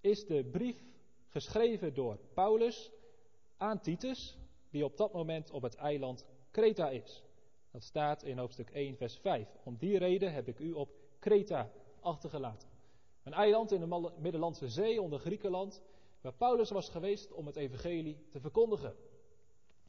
is 0.00 0.26
de 0.26 0.44
brief 0.44 0.76
geschreven 1.28 1.94
door 1.94 2.18
Paulus 2.34 2.90
aan 3.56 3.80
Titus, 3.80 4.38
die 4.70 4.84
op 4.84 4.96
dat 4.96 5.12
moment 5.12 5.50
op 5.50 5.62
het 5.62 5.74
eiland 5.74 6.26
Kreta 6.50 6.90
is. 6.90 7.22
Dat 7.70 7.82
staat 7.82 8.22
in 8.22 8.38
hoofdstuk 8.38 8.70
1, 8.70 8.96
vers 8.96 9.18
5. 9.18 9.48
Om 9.64 9.76
die 9.76 9.98
reden 9.98 10.32
heb 10.32 10.48
ik 10.48 10.58
u 10.58 10.72
op 10.72 10.90
Kreta 11.18 11.70
achtergelaten. 12.00 12.68
Een 13.22 13.32
eiland 13.32 13.72
in 13.72 13.80
de 13.80 14.10
Middellandse 14.18 14.68
Zee 14.68 15.02
onder 15.02 15.18
Griekenland, 15.18 15.82
waar 16.20 16.32
Paulus 16.32 16.70
was 16.70 16.88
geweest 16.88 17.32
om 17.32 17.46
het 17.46 17.56
evangelie 17.56 18.18
te 18.30 18.40
verkondigen. 18.40 18.94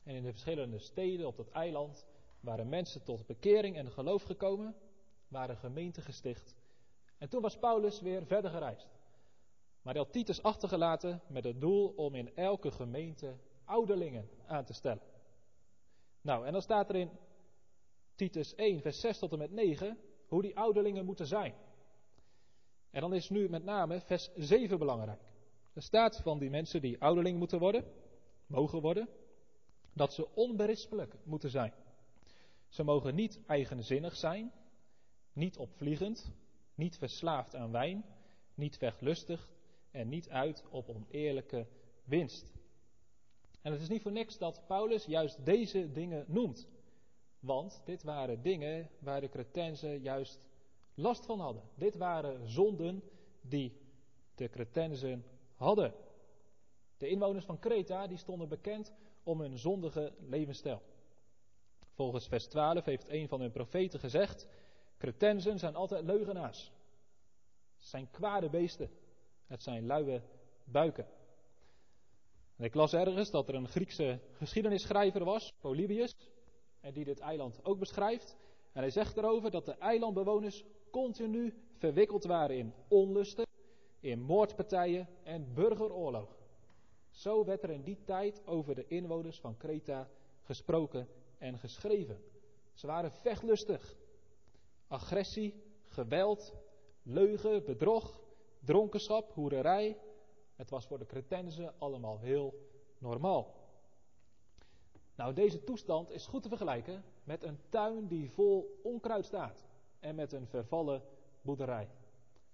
En 0.04 0.16
in 0.16 0.24
de 0.24 0.32
verschillende 0.32 0.80
steden 0.80 1.27
op 1.27 1.38
dat 1.38 1.50
eiland 1.50 2.06
waren 2.39 2.70
mensen 2.70 3.04
tot 3.04 3.25
bekering 3.25 3.75
en 3.77 3.92
geloof 3.92 4.24
gekomen, 4.24 4.75
waren 5.27 5.58
gemeenten 5.58 6.04
gesticht. 6.04 6.56
En 7.18 7.30
toen 7.30 7.42
was 7.42 7.58
Paulus 7.58 8.02
weer 8.02 8.26
verder 8.26 8.52
gereisd. 8.52 8.88
Maar 9.82 9.94
hij 9.94 10.04
had 10.04 10.14
Titus 10.14 10.44
achtergelaten 10.44 11.22
met 11.28 11.44
het 11.44 11.62
doel 11.62 11.94
om 11.96 12.16
in 12.16 12.36
elke 12.36 12.72
gemeente 12.72 13.36
ouderlingen 13.66 14.30
aan 14.46 14.66
te 14.66 14.74
stellen. 14.74 15.04
Nou, 16.22 16.46
en 16.46 16.52
dan 16.52 16.62
staat 16.62 16.90
er 16.90 16.96
in 16.96 17.10
Titus 18.16 18.56
1, 18.56 18.82
vers 18.82 19.00
6 19.00 19.20
tot 19.20 19.32
en 19.32 19.38
met 19.38 19.52
9, 19.52 19.98
hoe 20.28 20.42
die 20.42 20.58
ouderlingen 20.58 21.06
moeten 21.06 21.28
zijn. 21.28 21.54
En 22.90 23.02
dan 23.02 23.14
is 23.14 23.30
nu 23.30 23.50
met 23.50 23.64
name 23.64 24.02
vers 24.02 24.30
7 24.36 24.80
belangrijk. 24.80 25.22
Er 25.74 25.82
staat 25.82 26.18
van 26.18 26.40
die 26.40 26.50
mensen 26.50 26.82
die 26.82 27.02
ouderling 27.02 27.38
moeten 27.38 27.60
worden, 27.60 27.86
mogen 28.48 28.82
worden, 28.82 29.10
dat 29.94 30.14
ze 30.14 30.36
onberispelijk 30.36 31.16
moeten 31.24 31.50
zijn. 31.50 31.74
Ze 32.68 32.84
mogen 32.84 33.16
niet 33.16 33.40
eigenzinnig 33.46 34.16
zijn, 34.16 34.52
niet 35.34 35.58
opvliegend, 35.58 36.32
niet 36.77 36.98
verslaafd 36.98 37.55
aan 37.55 37.72
wijn, 37.72 38.05
niet 38.53 38.77
weglustig 38.77 39.50
en 39.91 40.10
niet 40.10 40.29
uit 40.29 40.63
op 40.69 40.89
oneerlijke 40.89 41.67
winst. 42.03 42.51
En 43.62 43.72
het 43.72 43.81
is 43.81 43.89
niet 43.89 44.01
voor 44.01 44.12
niks 44.12 44.38
dat 44.38 44.63
Paulus 44.67 45.05
juist 45.05 45.46
deze 45.46 45.91
dingen 45.91 46.25
noemt. 46.27 46.67
Want 47.39 47.81
dit 47.86 48.03
waren 48.03 48.41
dingen 48.41 48.89
waar 49.00 49.22
de 49.22 49.29
Cretenzen 49.29 50.01
juist 50.01 50.48
last 50.93 51.25
van 51.25 51.39
hadden. 51.39 51.63
Dit 51.75 51.96
waren 51.96 52.48
zonden 52.50 53.03
die 53.41 53.77
de 54.36 54.50
Cretenzen 54.50 55.25
hadden. 55.55 55.93
De 56.98 57.07
inwoners 57.07 57.46
van 57.46 57.60
Kreta 57.60 58.07
die 58.07 58.17
stonden 58.17 58.50
bekend 58.50 58.93
om 59.24 59.41
hun 59.41 59.57
zondige 59.57 60.13
levensstijl. 60.19 60.81
Volgens 61.93 62.27
vers 62.27 62.48
12 62.48 62.86
heeft 62.86 63.10
een 63.10 63.27
van 63.27 63.41
hun 63.41 63.51
profeten 63.51 64.00
gezegd: 64.00 64.48
Cretenzen 64.98 65.60
zijn 65.60 65.75
altijd 65.75 66.04
leugenaars. 66.04 66.72
Het 67.77 67.88
zijn 67.88 68.10
kwade 68.12 68.50
beesten. 68.50 68.89
Het 69.46 69.63
zijn 69.63 69.86
luie 69.86 70.22
buiken. 70.63 71.08
En 72.56 72.63
ik 72.66 72.74
las 72.74 72.94
ergens 72.94 73.32
dat 73.32 73.48
er 73.48 73.56
een 73.56 73.68
Griekse 73.68 74.20
geschiedenisschrijver 74.32 75.24
was, 75.24 75.54
Polybius, 75.60 76.16
en 76.80 76.94
die 76.94 77.06
dit 77.06 77.20
eiland 77.20 77.66
ook 77.66 77.80
beschrijft. 77.80 78.38
En 78.72 78.82
hij 78.82 78.89
zegt 78.89 79.18
erover 79.18 79.51
dat 79.51 79.66
de 79.66 79.77
eilandbewoners 79.77 80.63
continu 80.92 81.54
verwikkeld 81.77 82.24
waren 82.24 82.58
in 82.58 82.74
onlusten, 82.88 83.46
in 84.00 84.22
moordpartijen 84.22 85.08
en 85.24 85.54
burgeroorlog. 85.54 86.38
Zo 87.10 87.46
werd 87.46 87.63
er 87.63 87.72
in 87.72 87.84
die 87.84 88.04
tijd 88.04 88.42
over 88.46 88.75
de 88.75 88.88
inwoners 88.88 89.39
van 89.39 89.58
Kreta 89.58 90.10
gesproken 90.44 91.08
en 91.38 91.58
geschreven. 91.58 92.22
Ze 92.74 92.88
waren 92.88 93.12
vechtlustig. 93.12 93.98
Agressie, 94.88 95.63
geweld, 95.84 96.53
leugen, 97.03 97.63
bedrog, 97.63 98.22
dronkenschap, 98.60 99.34
hoererij. 99.34 99.98
Het 100.56 100.70
was 100.70 100.86
voor 100.86 101.00
de 101.00 101.06
Cretenzen 101.06 101.74
allemaal 101.77 102.20
heel 102.20 102.53
normaal. 102.98 103.56
Nou, 105.15 105.34
deze 105.34 105.63
toestand 105.63 106.12
is 106.12 106.27
goed 106.27 106.44
te 106.44 106.50
vergelijken 106.50 107.03
met 107.24 107.44
een 107.44 107.60
tuin 107.70 108.08
die 108.08 108.32
vol 108.32 108.79
onkruid 108.84 109.25
staat 109.25 109.65
en 110.00 110.15
met 110.15 110.34
een 110.34 110.48
vervallen 110.48 111.01
boerderij. 111.41 111.89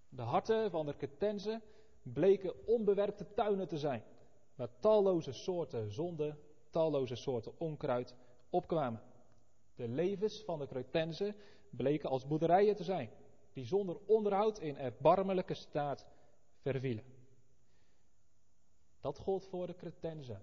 De 0.09 0.21
harten 0.21 0.71
van 0.71 0.85
de 0.85 0.95
Cretenzen 0.95 1.61
bleken 2.01 2.67
onbewerkte 2.67 3.33
tuinen 3.33 3.67
te 3.67 3.77
zijn, 3.77 4.03
waar 4.55 4.79
talloze 4.79 5.31
soorten 5.31 5.91
zonde, 5.91 6.35
talloze 6.69 7.15
soorten 7.15 7.51
onkruid 7.57 8.15
opkwamen. 8.49 9.01
De 9.75 9.87
levens 9.87 10.43
van 10.43 10.59
de 10.59 10.67
Cretenzen 10.67 11.35
bleken 11.75 12.09
als 12.09 12.27
boerderijen 12.27 12.75
te 12.75 12.83
zijn, 12.83 13.09
die 13.53 13.65
zonder 13.65 13.97
onderhoud 14.05 14.59
in 14.59 14.77
erbarmelijke 14.77 15.53
staat 15.53 16.07
vervielen. 16.61 17.03
Dat 18.99 19.17
gold 19.17 19.45
voor 19.45 19.67
de 19.67 19.75
Cretenzen. 19.75 20.41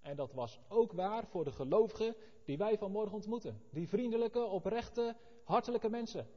En 0.00 0.16
dat 0.16 0.32
was 0.32 0.60
ook 0.68 0.92
waar 0.92 1.26
voor 1.26 1.44
de 1.44 1.52
gelovigen 1.52 2.14
die 2.44 2.56
wij 2.56 2.78
vanmorgen 2.78 3.14
ontmoeten. 3.14 3.62
Die 3.70 3.88
vriendelijke, 3.88 4.44
oprechte, 4.44 5.16
hartelijke 5.44 5.88
mensen. 5.88 6.28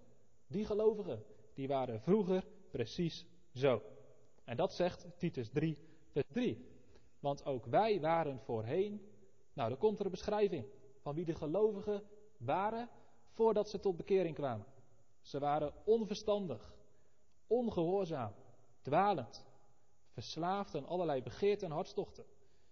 Die 0.47 0.65
gelovigen, 0.65 1.23
die 1.53 1.67
waren 1.67 2.01
vroeger 2.01 2.45
precies 2.71 3.25
zo. 3.53 3.81
En 4.43 4.57
dat 4.57 4.73
zegt 4.73 5.07
Titus 5.17 5.49
3, 5.49 5.77
vers 6.11 6.27
3. 6.31 6.69
Want 7.19 7.45
ook 7.45 7.65
wij 7.65 7.99
waren 7.99 8.39
voorheen. 8.39 9.09
Nou, 9.53 9.69
dan 9.69 9.77
komt 9.77 9.99
er 9.99 10.05
een 10.05 10.11
beschrijving 10.11 10.65
van 11.01 11.15
wie 11.15 11.25
de 11.25 11.35
gelovigen 11.35 12.03
waren 12.37 12.89
voordat 13.31 13.69
ze 13.69 13.79
tot 13.79 13.97
bekering 13.97 14.35
kwamen. 14.35 14.65
Ze 15.21 15.39
waren 15.39 15.73
onverstandig, 15.83 16.73
ongehoorzaam, 17.47 18.33
dwalend, 18.81 19.45
verslaafd 20.09 20.75
aan 20.75 20.87
allerlei 20.87 21.21
begeerten 21.21 21.67
en 21.67 21.73
hartstochten. 21.73 22.25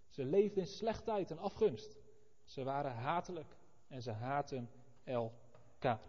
Ze 0.07 0.25
leefden 0.25 0.63
in 0.63 0.67
slechtheid 0.67 1.31
en 1.31 1.39
afgunst. 1.39 1.97
Ze 2.43 2.63
waren 2.63 2.95
hatelijk 2.95 3.57
en 3.87 4.01
ze 4.01 4.11
haten 4.11 4.69
elkaar. 5.03 6.01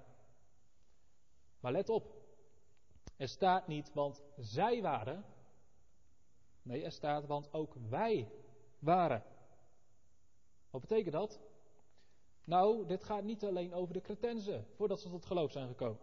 Maar 1.60 1.72
let 1.72 1.88
op, 1.88 2.20
er 3.16 3.28
staat 3.28 3.66
niet 3.66 3.92
want 3.92 4.22
zij 4.36 4.82
waren. 4.82 5.24
Nee, 6.62 6.84
er 6.84 6.92
staat 6.92 7.26
want 7.26 7.52
ook 7.52 7.74
wij 7.74 8.28
waren. 8.78 9.22
Wat 10.70 10.80
betekent 10.80 11.12
dat? 11.12 11.40
Nou, 12.50 12.86
dit 12.86 13.04
gaat 13.04 13.22
niet 13.22 13.44
alleen 13.44 13.74
over 13.74 13.94
de 13.94 14.00
Cretenzen 14.00 14.66
voordat 14.74 15.00
ze 15.00 15.08
tot 15.10 15.24
geloof 15.24 15.52
zijn 15.52 15.68
gekomen. 15.68 15.98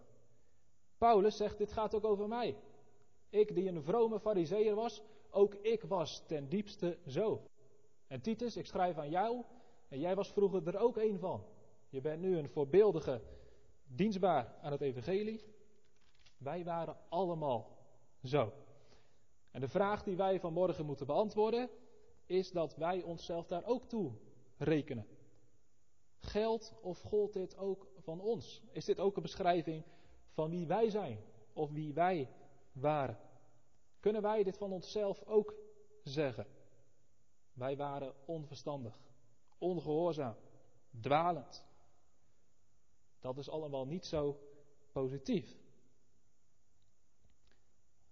Paulus 0.97 1.37
zegt: 1.37 1.57
Dit 1.57 1.71
gaat 1.71 1.95
ook 1.95 2.05
over 2.05 2.27
mij. 2.27 2.55
Ik 3.29 3.55
die 3.55 3.69
een 3.69 3.83
vrome 3.83 4.19
fariseer 4.19 4.75
was, 4.75 5.01
ook 5.29 5.53
ik 5.53 5.83
was 5.83 6.23
ten 6.25 6.49
diepste 6.49 6.97
zo. 7.07 7.41
En 8.07 8.21
Titus, 8.21 8.57
ik 8.57 8.65
schrijf 8.65 8.97
aan 8.97 9.09
jou, 9.09 9.43
en 9.87 9.99
jij 9.99 10.15
was 10.15 10.31
vroeger 10.31 10.67
er 10.67 10.79
ook 10.79 10.97
een 10.97 11.19
van. 11.19 11.43
Je 11.89 12.01
bent 12.01 12.21
nu 12.21 12.37
een 12.37 12.49
voorbeeldige 12.49 13.21
dienstbaar 13.87 14.55
aan 14.61 14.71
het 14.71 14.81
evangelie. 14.81 15.43
Wij 16.37 16.63
waren 16.63 16.97
allemaal 17.09 17.77
zo. 18.23 18.53
En 19.51 19.61
de 19.61 19.67
vraag 19.67 20.03
die 20.03 20.15
wij 20.15 20.39
vanmorgen 20.39 20.85
moeten 20.85 21.05
beantwoorden, 21.05 21.69
is 22.25 22.51
dat 22.51 22.75
wij 22.75 23.01
onszelf 23.01 23.47
daar 23.47 23.65
ook 23.65 23.85
toe 23.85 24.11
rekenen. 24.57 25.16
Geldt 26.19 26.74
of 26.81 27.01
gold 27.01 27.33
dit 27.33 27.57
ook 27.57 27.88
van 27.97 28.19
ons? 28.19 28.62
Is 28.71 28.86
dit 28.86 29.00
ook 29.00 29.15
een 29.15 29.21
beschrijving 29.21 29.83
van 30.31 30.50
wie 30.50 30.67
wij 30.67 30.89
zijn 30.89 31.19
of 31.53 31.71
wie 31.71 31.93
wij 31.93 32.29
waren? 32.71 33.17
Kunnen 34.00 34.21
wij 34.21 34.43
dit 34.43 34.57
van 34.57 34.71
onszelf 34.71 35.24
ook 35.24 35.53
zeggen? 36.03 36.47
Wij 37.53 37.77
waren 37.77 38.13
onverstandig, 38.25 39.00
ongehoorzaam, 39.57 40.36
dwalend. 41.00 41.65
Dat 43.19 43.38
is 43.38 43.50
allemaal 43.50 43.86
niet 43.86 44.05
zo 44.05 44.39
positief. 44.91 45.57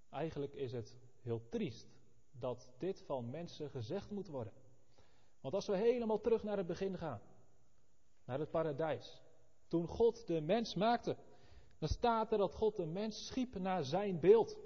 Eigenlijk 0.09 0.53
is 0.53 0.71
het 0.71 0.97
heel 1.21 1.49
triest 1.49 1.87
dat 2.31 2.69
dit 2.77 3.01
van 3.01 3.29
mensen 3.29 3.69
gezegd 3.69 4.11
moet 4.11 4.27
worden. 4.27 4.53
Want 5.41 5.53
als 5.53 5.67
we 5.67 5.77
helemaal 5.77 6.21
terug 6.21 6.43
naar 6.43 6.57
het 6.57 6.67
begin 6.67 6.97
gaan, 6.97 7.21
naar 8.25 8.39
het 8.39 8.49
paradijs, 8.49 9.21
toen 9.67 9.87
God 9.87 10.27
de 10.27 10.41
mens 10.41 10.75
maakte, 10.75 11.15
dan 11.77 11.89
staat 11.89 12.31
er 12.31 12.37
dat 12.37 12.55
God 12.55 12.75
de 12.75 12.85
mens 12.85 13.25
schiep 13.25 13.57
naar 13.57 13.83
zijn 13.83 14.19
beeld. 14.19 14.57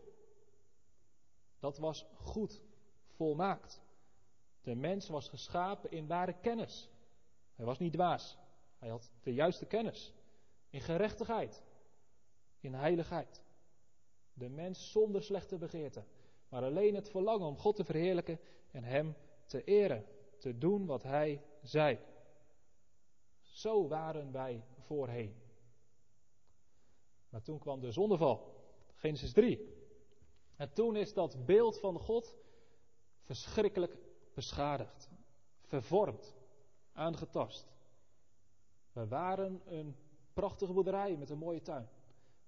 Dat 1.60 1.78
was 1.78 2.06
goed, 2.14 2.62
volmaakt. 3.08 3.82
De 4.62 4.76
mens 4.76 5.08
was 5.08 5.30
geschapen 5.30 5.92
in 5.92 6.08
ware 6.08 6.34
kennis. 6.42 6.90
Hij 7.56 7.66
was 7.66 7.80
niet 7.80 7.94
dwaas. 7.94 8.38
Hij 8.78 8.90
had 8.90 9.12
de 9.24 9.34
juiste 9.34 9.66
kennis. 9.66 10.14
In 10.70 10.82
gerechtigheid. 10.82 11.64
In 12.60 12.74
heiligheid. 12.74 13.44
De 14.34 14.50
mens 14.50 14.92
zonder 14.92 15.24
slechte 15.24 15.58
begeerten. 15.58 16.06
Maar 16.50 16.64
alleen 16.64 16.96
het 16.96 17.10
verlangen 17.10 17.48
om 17.48 17.58
God 17.58 17.76
te 17.76 17.84
verheerlijken 17.84 18.40
en 18.72 18.84
Hem 18.84 19.16
te 19.46 19.64
eren. 19.64 20.06
Te 20.38 20.58
doen 20.58 20.86
wat 20.86 21.04
Hij 21.04 21.42
zei. 21.62 22.00
Zo 23.60 23.88
waren 23.88 24.32
wij 24.32 24.64
voorheen. 24.78 25.36
Maar 27.30 27.42
toen 27.42 27.60
kwam 27.60 27.80
de 27.80 27.92
zondeval. 27.92 28.56
Genesis 28.96 29.32
3. 29.32 29.74
En 30.56 30.74
toen 30.74 30.96
is 30.96 31.14
dat 31.14 31.46
beeld 31.46 31.80
van 31.80 32.00
God 32.00 32.36
verschrikkelijk 33.24 33.98
beschadigd, 34.34 35.10
vervormd, 35.62 36.36
aangetast. 36.92 37.68
We 38.92 39.08
waren 39.08 39.62
een 39.66 39.96
prachtige 40.34 40.74
boerderij 40.74 41.18
met 41.18 41.30
een 41.30 41.38
mooie 41.38 41.62
tuin. 41.62 41.90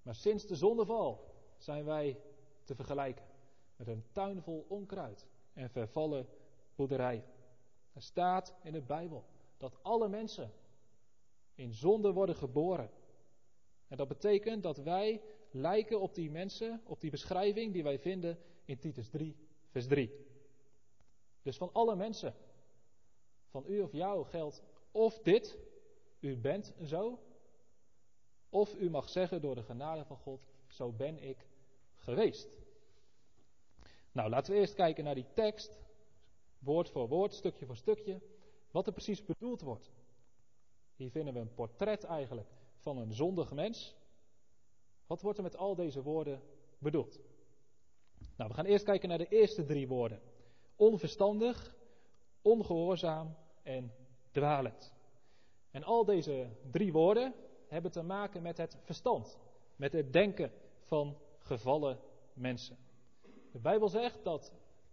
Maar 0.02 0.14
sinds 0.14 0.46
de 0.46 0.56
zondeval 0.56 1.34
zijn 1.56 1.84
wij 1.84 2.20
te 2.64 2.74
vergelijken 2.74 3.24
met 3.76 3.86
een 3.86 4.04
tuin 4.12 4.42
vol 4.42 4.64
onkruid 4.68 5.26
en 5.52 5.70
vervallen 5.70 6.28
boerderijen. 6.74 7.24
Er 7.92 8.02
staat 8.02 8.54
in 8.62 8.72
de 8.72 8.82
Bijbel 8.82 9.24
dat 9.56 9.82
alle 9.82 10.08
mensen 10.08 10.52
in 11.54 11.72
zonde 11.72 12.12
worden 12.12 12.36
geboren. 12.36 12.90
En 13.88 13.96
dat 13.96 14.08
betekent 14.08 14.62
dat 14.62 14.76
wij 14.76 15.22
lijken 15.50 16.00
op 16.00 16.14
die 16.14 16.30
mensen, 16.30 16.80
op 16.84 17.00
die 17.00 17.10
beschrijving 17.10 17.72
die 17.72 17.82
wij 17.82 17.98
vinden 17.98 18.38
in 18.64 18.78
Titus 18.78 19.08
3, 19.08 19.36
vers 19.70 19.86
3. 19.86 20.10
Dus 21.42 21.56
van 21.56 21.72
alle 21.72 21.96
mensen, 21.96 22.34
van 23.48 23.64
u 23.66 23.80
of 23.80 23.92
jou 23.92 24.24
geldt 24.24 24.62
of 24.90 25.18
dit, 25.18 25.58
u 26.20 26.36
bent 26.36 26.74
zo, 26.84 27.18
of 28.48 28.74
u 28.74 28.90
mag 28.90 29.08
zeggen 29.08 29.40
door 29.40 29.54
de 29.54 29.62
genade 29.62 30.04
van 30.04 30.16
God, 30.16 30.40
zo 30.66 30.92
ben 30.92 31.18
ik 31.18 31.46
geweest. 31.96 32.48
Nou, 34.12 34.30
laten 34.30 34.52
we 34.52 34.58
eerst 34.58 34.74
kijken 34.74 35.04
naar 35.04 35.14
die 35.14 35.32
tekst, 35.34 35.78
woord 36.58 36.90
voor 36.90 37.08
woord, 37.08 37.34
stukje 37.34 37.66
voor 37.66 37.76
stukje, 37.76 38.20
wat 38.70 38.86
er 38.86 38.92
precies 38.92 39.24
bedoeld 39.24 39.60
wordt. 39.60 39.90
Hier 40.96 41.10
vinden 41.10 41.34
we 41.34 41.40
een 41.40 41.54
portret 41.54 42.04
eigenlijk 42.04 42.48
van 42.78 42.98
een 42.98 43.12
zondig 43.12 43.52
mens. 43.52 43.96
Wat 45.06 45.22
wordt 45.22 45.38
er 45.38 45.44
met 45.44 45.56
al 45.56 45.74
deze 45.74 46.02
woorden 46.02 46.42
bedoeld? 46.78 47.20
Nou, 48.36 48.48
we 48.50 48.54
gaan 48.56 48.64
eerst 48.64 48.84
kijken 48.84 49.08
naar 49.08 49.18
de 49.18 49.28
eerste 49.28 49.64
drie 49.64 49.88
woorden 49.88 50.20
onverstandig, 50.76 51.74
ongehoorzaam 52.42 53.36
en 53.62 53.92
dwalend. 54.30 54.92
En 55.70 55.84
al 55.84 56.04
deze 56.04 56.48
drie 56.70 56.92
woorden 56.92 57.34
hebben 57.66 57.90
te 57.90 58.02
maken 58.02 58.42
met 58.42 58.56
het 58.56 58.78
verstand, 58.82 59.38
met 59.76 59.92
het 59.92 60.12
denken 60.12 60.52
van 60.80 61.16
gevallen 61.38 61.98
mensen. 62.32 62.76
De 63.52 63.58
Bijbel 63.58 63.88
zegt 63.88 64.24
dat 64.24 64.52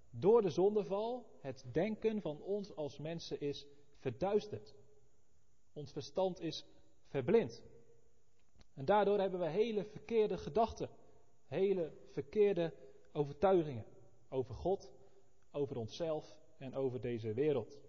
door 0.10 0.42
de 0.42 0.50
zondeval 0.50 1.26
het 1.42 1.66
denken 1.72 2.22
van 2.22 2.42
ons 2.42 2.76
als 2.76 2.98
mensen 2.98 3.42
is 3.42 3.68
verduisterd. 3.98 4.76
Ons 5.74 5.92
verstand 5.92 6.42
is 6.42 6.66
verblind. 7.06 7.62
En 8.74 8.86
daardoor 8.86 9.20
hebben 9.20 9.40
we 9.40 9.48
hele 9.48 9.86
verkeerde 9.86 10.38
gedachten, 10.38 10.90
hele 11.48 11.92
verkeerde 12.12 12.74
overtuigingen 13.12 13.86
over 14.30 14.56
God, 14.56 14.92
over 15.52 15.78
onszelf 15.78 16.36
en 16.58 16.76
over 16.76 17.02
deze 17.02 17.34
wereld. 17.34 17.80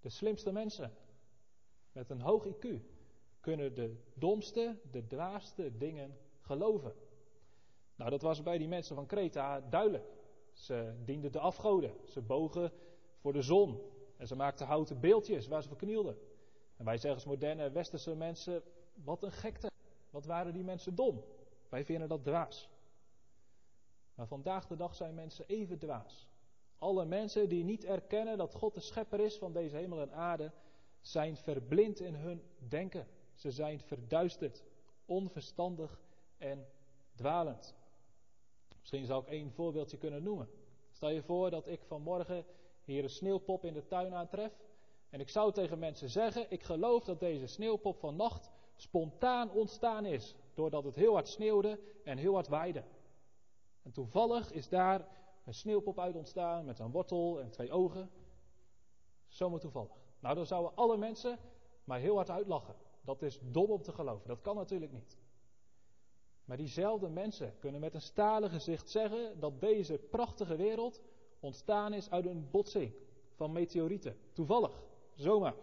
De 0.00 0.08
slimste 0.08 0.52
mensen 0.52 0.94
met 1.92 2.10
een 2.10 2.20
hoog 2.20 2.46
IQ 2.46 2.80
kunnen 3.40 3.74
de 3.74 3.96
domste, 4.14 4.78
de 4.90 5.06
dwaasste 5.06 5.76
dingen 5.76 6.18
geloven. 6.40 6.94
Nou, 7.94 8.10
dat 8.10 8.22
was 8.22 8.42
bij 8.42 8.58
die 8.58 8.68
mensen 8.68 8.94
van 8.94 9.06
Kreta 9.06 9.60
duidelijk. 9.60 10.04
Ze 10.52 10.94
dienden 11.04 11.32
de 11.32 11.40
afgoden, 11.40 11.94
ze 12.04 12.20
bogen 12.20 12.72
voor 13.16 13.32
de 13.32 13.42
zon 13.42 13.80
en 14.18 14.26
ze 14.26 14.36
maakten 14.36 14.66
houten 14.66 15.00
beeldjes 15.00 15.46
waar 15.46 15.62
ze 15.62 15.68
voor 15.68 15.76
knielden. 15.76 16.18
En 16.76 16.84
wij 16.84 16.96
zeggen 16.96 17.14
als 17.14 17.24
moderne 17.24 17.70
westerse 17.70 18.14
mensen, 18.14 18.62
wat 18.94 19.22
een 19.22 19.32
gekte. 19.32 19.70
Wat 20.10 20.24
waren 20.24 20.52
die 20.52 20.64
mensen 20.64 20.94
dom? 20.94 21.24
Wij 21.68 21.84
vinden 21.84 22.08
dat 22.08 22.24
dwaas. 22.24 22.68
Maar 24.14 24.26
vandaag 24.26 24.66
de 24.66 24.76
dag 24.76 24.94
zijn 24.94 25.14
mensen 25.14 25.44
even 25.46 25.78
dwaas. 25.78 26.28
Alle 26.78 27.04
mensen 27.04 27.48
die 27.48 27.64
niet 27.64 27.84
erkennen 27.84 28.38
dat 28.38 28.54
God 28.54 28.74
de 28.74 28.80
schepper 28.80 29.20
is 29.20 29.38
van 29.38 29.52
deze 29.52 29.76
hemel 29.76 30.00
en 30.00 30.12
aarde, 30.12 30.52
zijn 31.00 31.36
verblind 31.36 32.00
in 32.00 32.14
hun 32.14 32.42
denken. 32.68 33.06
Ze 33.34 33.50
zijn 33.50 33.80
verduisterd, 33.80 34.64
onverstandig 35.04 36.00
en 36.38 36.66
dwalend. 37.14 37.74
Misschien 38.78 39.06
zou 39.06 39.22
ik 39.22 39.28
één 39.28 39.52
voorbeeldje 39.52 39.96
kunnen 39.96 40.22
noemen. 40.22 40.48
Stel 40.90 41.10
je 41.10 41.22
voor 41.22 41.50
dat 41.50 41.66
ik 41.66 41.82
vanmorgen 41.82 42.44
hier 42.92 43.02
een 43.02 43.10
sneeuwpop 43.10 43.64
in 43.64 43.72
de 43.72 43.86
tuin 43.86 44.14
aantref. 44.14 44.52
En 45.10 45.20
ik 45.20 45.28
zou 45.28 45.52
tegen 45.52 45.78
mensen 45.78 46.08
zeggen: 46.08 46.50
Ik 46.50 46.62
geloof 46.62 47.04
dat 47.04 47.20
deze 47.20 47.46
sneeuwpop 47.46 47.98
vannacht 47.98 48.50
spontaan 48.76 49.50
ontstaan 49.50 50.04
is. 50.04 50.34
Doordat 50.54 50.84
het 50.84 50.94
heel 50.94 51.12
hard 51.12 51.28
sneeuwde 51.28 51.80
en 52.04 52.18
heel 52.18 52.34
hard 52.34 52.48
waaide. 52.48 52.84
En 53.82 53.92
toevallig 53.92 54.52
is 54.52 54.68
daar 54.68 55.08
een 55.44 55.54
sneeuwpop 55.54 55.98
uit 55.98 56.16
ontstaan 56.16 56.64
met 56.64 56.78
een 56.78 56.90
wortel 56.90 57.40
en 57.40 57.50
twee 57.50 57.72
ogen. 57.72 58.10
Zomaar 59.28 59.60
toevallig. 59.60 59.96
Nou, 60.20 60.34
dan 60.34 60.46
zouden 60.46 60.74
alle 60.74 60.96
mensen 60.96 61.38
maar 61.84 61.98
heel 61.98 62.14
hard 62.14 62.30
uitlachen. 62.30 62.74
Dat 63.00 63.22
is 63.22 63.38
dom 63.42 63.70
om 63.70 63.82
te 63.82 63.92
geloven. 63.92 64.28
Dat 64.28 64.40
kan 64.40 64.56
natuurlijk 64.56 64.92
niet. 64.92 65.18
Maar 66.44 66.56
diezelfde 66.56 67.08
mensen 67.08 67.58
kunnen 67.58 67.80
met 67.80 67.94
een 67.94 68.00
stalen 68.00 68.50
gezicht 68.50 68.90
zeggen 68.90 69.40
dat 69.40 69.60
deze 69.60 69.98
prachtige 69.98 70.56
wereld 70.56 71.02
ontstaan 71.40 71.92
is 71.92 72.10
uit 72.10 72.26
een 72.26 72.50
botsing 72.50 72.92
van 73.34 73.52
meteorieten. 73.52 74.16
Toevallig, 74.32 74.82
zomaar. 75.14 75.54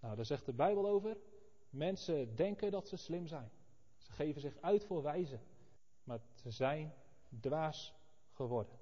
Nou, 0.00 0.16
daar 0.16 0.24
zegt 0.24 0.46
de 0.46 0.52
Bijbel 0.52 0.88
over. 0.88 1.16
Mensen 1.70 2.36
denken 2.36 2.70
dat 2.70 2.88
ze 2.88 2.96
slim 2.96 3.26
zijn. 3.26 3.50
Ze 3.96 4.12
geven 4.12 4.40
zich 4.40 4.56
uit 4.60 4.84
voor 4.84 5.02
wijze. 5.02 5.38
Maar 6.04 6.20
ze 6.34 6.50
zijn 6.50 6.94
dwaas 7.40 7.94
geworden. 8.32 8.78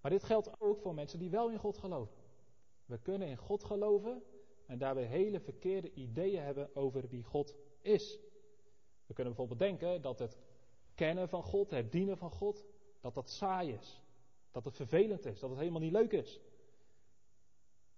Maar 0.00 0.10
dit 0.10 0.22
geldt 0.22 0.60
ook 0.60 0.80
voor 0.80 0.94
mensen 0.94 1.18
die 1.18 1.30
wel 1.30 1.50
in 1.50 1.58
God 1.58 1.78
geloven. 1.78 2.16
We 2.84 2.98
kunnen 2.98 3.28
in 3.28 3.36
God 3.36 3.64
geloven 3.64 4.22
en 4.66 4.78
daarbij 4.78 5.04
hele 5.04 5.40
verkeerde 5.40 5.92
ideeën 5.92 6.42
hebben 6.42 6.76
over 6.76 7.08
wie 7.08 7.22
God 7.22 7.54
is. 7.80 8.18
We 9.06 9.14
kunnen 9.14 9.34
bijvoorbeeld 9.34 9.70
denken 9.70 10.02
dat 10.02 10.18
het 10.18 10.38
kennen 10.94 11.28
van 11.28 11.42
God, 11.42 11.70
het 11.70 11.92
dienen 11.92 12.16
van 12.16 12.30
God, 12.30 12.64
dat 13.00 13.14
dat 13.14 13.30
saai 13.30 13.72
is. 13.72 14.02
Dat 14.50 14.64
het 14.64 14.76
vervelend 14.76 15.26
is, 15.26 15.40
dat 15.40 15.50
het 15.50 15.58
helemaal 15.58 15.80
niet 15.80 15.92
leuk 15.92 16.12
is. 16.12 16.40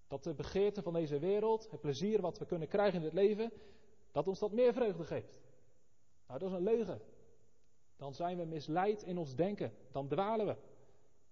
Dat 0.07 0.25
de 0.25 0.35
begeerte 0.35 0.83
van 0.83 0.93
deze 0.93 1.19
wereld, 1.19 1.71
het 1.71 1.81
plezier 1.81 2.21
wat 2.21 2.39
we 2.39 2.47
kunnen 2.47 2.69
krijgen 2.69 2.99
in 2.99 3.05
het 3.05 3.13
leven, 3.13 3.53
dat 4.11 4.29
ons 4.29 4.39
dat 4.39 4.53
meer 4.53 4.73
vreugde 4.73 5.05
geeft. 5.05 5.41
Nou, 6.27 6.39
dat 6.39 6.49
is 6.49 6.57
een 6.57 6.63
leugen. 6.63 7.01
Dan 7.97 8.15
zijn 8.15 8.39
we 8.39 8.45
misleid 8.45 9.03
in 9.03 9.19
ons 9.19 9.35
denken. 9.35 9.73
Dan 9.91 10.09
dwalen 10.09 10.47
we. 10.47 10.57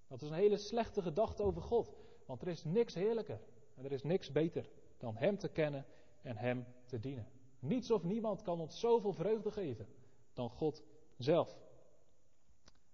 Dat 0.09 0.22
is 0.22 0.28
een 0.28 0.35
hele 0.35 0.56
slechte 0.56 1.02
gedachte 1.02 1.42
over 1.42 1.62
God. 1.62 1.92
Want 2.26 2.42
er 2.42 2.48
is 2.48 2.64
niks 2.64 2.94
heerlijker 2.94 3.40
en 3.74 3.85
er 3.85 3.92
is 3.92 4.02
niks 4.02 4.33
beter 4.33 4.70
dan 4.98 5.16
Hem 5.16 5.38
te 5.38 5.48
kennen 5.48 5.87
en 6.22 6.37
Hem 6.37 6.66
te 6.85 7.00
dienen. 7.00 7.28
Niets 7.59 7.90
of 7.90 8.04
niemand 8.04 8.42
kan 8.42 8.61
ons 8.61 8.80
zoveel 8.80 9.12
vreugde 9.12 9.50
geven 9.50 9.87
dan 10.33 10.50
God 10.50 10.83
zelf. 11.16 11.59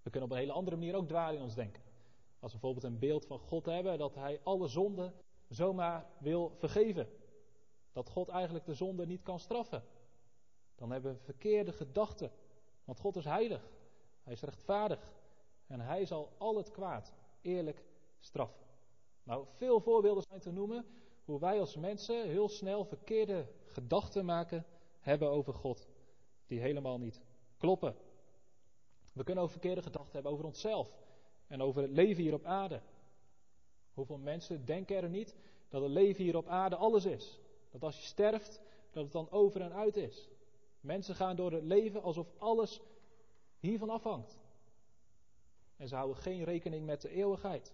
We 0.02 0.10
kunnen 0.10 0.30
op 0.30 0.34
een 0.34 0.42
hele 0.42 0.52
andere 0.52 0.76
manier 0.76 0.94
ook 0.94 1.08
dwalen 1.08 1.36
in 1.36 1.42
ons 1.42 1.54
denken. 1.54 1.82
Als 2.46 2.54
we 2.54 2.60
bijvoorbeeld 2.60 2.92
een 2.92 3.00
beeld 3.00 3.26
van 3.26 3.38
God 3.38 3.66
hebben 3.66 3.98
dat 3.98 4.14
Hij 4.14 4.40
alle 4.42 4.68
zonden 4.68 5.14
zomaar 5.48 6.06
wil 6.18 6.52
vergeven. 6.56 7.08
Dat 7.92 8.08
God 8.08 8.28
eigenlijk 8.28 8.64
de 8.66 8.74
zonde 8.74 9.06
niet 9.06 9.22
kan 9.22 9.38
straffen. 9.38 9.84
Dan 10.74 10.90
hebben 10.90 11.12
we 11.12 11.18
verkeerde 11.18 11.72
gedachten. 11.72 12.30
Want 12.84 13.00
God 13.00 13.16
is 13.16 13.24
heilig. 13.24 13.70
Hij 14.22 14.32
is 14.32 14.40
rechtvaardig. 14.40 15.12
En 15.66 15.80
Hij 15.80 16.04
zal 16.04 16.32
al 16.38 16.56
het 16.56 16.70
kwaad 16.70 17.14
eerlijk 17.42 17.84
straffen. 18.18 18.66
Nou, 19.22 19.46
veel 19.50 19.80
voorbeelden 19.80 20.22
zijn 20.22 20.40
te 20.40 20.52
noemen 20.52 20.86
hoe 21.24 21.40
wij 21.40 21.60
als 21.60 21.76
mensen 21.76 22.28
heel 22.28 22.48
snel 22.48 22.84
verkeerde 22.84 23.46
gedachten 23.64 24.24
maken 24.24 24.66
hebben 25.00 25.30
over 25.30 25.54
God, 25.54 25.88
die 26.46 26.60
helemaal 26.60 26.98
niet 26.98 27.20
kloppen. 27.56 27.96
We 29.12 29.24
kunnen 29.24 29.44
ook 29.44 29.50
verkeerde 29.50 29.82
gedachten 29.82 30.12
hebben 30.12 30.32
over 30.32 30.44
onszelf 30.44 31.04
en 31.46 31.62
over 31.62 31.82
het 31.82 31.90
leven 31.90 32.22
hier 32.22 32.34
op 32.34 32.44
aarde. 32.44 32.80
Hoeveel 33.94 34.18
mensen 34.18 34.64
denken 34.64 34.96
er 34.96 35.08
niet 35.08 35.34
dat 35.68 35.82
het 35.82 35.90
leven 35.90 36.24
hier 36.24 36.36
op 36.36 36.46
aarde 36.46 36.76
alles 36.76 37.04
is? 37.04 37.38
Dat 37.70 37.82
als 37.82 37.96
je 37.96 38.06
sterft, 38.06 38.60
dat 38.90 39.04
het 39.04 39.12
dan 39.12 39.30
over 39.30 39.60
en 39.60 39.72
uit 39.72 39.96
is. 39.96 40.28
Mensen 40.80 41.14
gaan 41.14 41.36
door 41.36 41.52
het 41.52 41.64
leven 41.64 42.02
alsof 42.02 42.26
alles 42.38 42.80
hiervan 43.58 43.90
afhangt. 43.90 44.38
En 45.76 45.88
ze 45.88 45.94
houden 45.94 46.16
geen 46.16 46.44
rekening 46.44 46.86
met 46.86 47.00
de 47.00 47.10
eeuwigheid. 47.10 47.72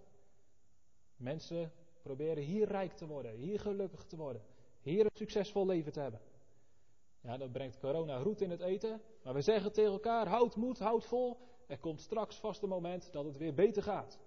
Mensen 1.17 1.73
proberen 2.03 2.43
hier 2.43 2.69
rijk 2.69 2.93
te 2.93 3.07
worden, 3.07 3.35
hier 3.35 3.61
gelukkig 3.61 4.05
te 4.05 4.17
worden, 4.17 4.43
hier 4.81 5.05
een 5.05 5.11
succesvol 5.15 5.67
leven 5.67 5.93
te 5.93 6.01
hebben. 6.01 6.21
Ja, 7.21 7.37
dan 7.37 7.51
brengt 7.51 7.79
corona 7.79 8.17
roet 8.17 8.41
in 8.41 8.51
het 8.51 8.61
eten. 8.61 9.01
Maar 9.23 9.35
we 9.35 9.41
zeggen 9.41 9.73
tegen 9.73 9.93
elkaar: 9.93 10.27
houd 10.27 10.57
moed, 10.57 10.79
houd 10.79 11.05
vol. 11.05 11.39
Er 11.67 11.79
komt 11.79 12.01
straks 12.01 12.37
vast 12.37 12.63
een 12.63 12.69
moment 12.69 13.13
dat 13.13 13.25
het 13.25 13.37
weer 13.37 13.55
beter 13.55 13.83
gaat. 13.83 14.19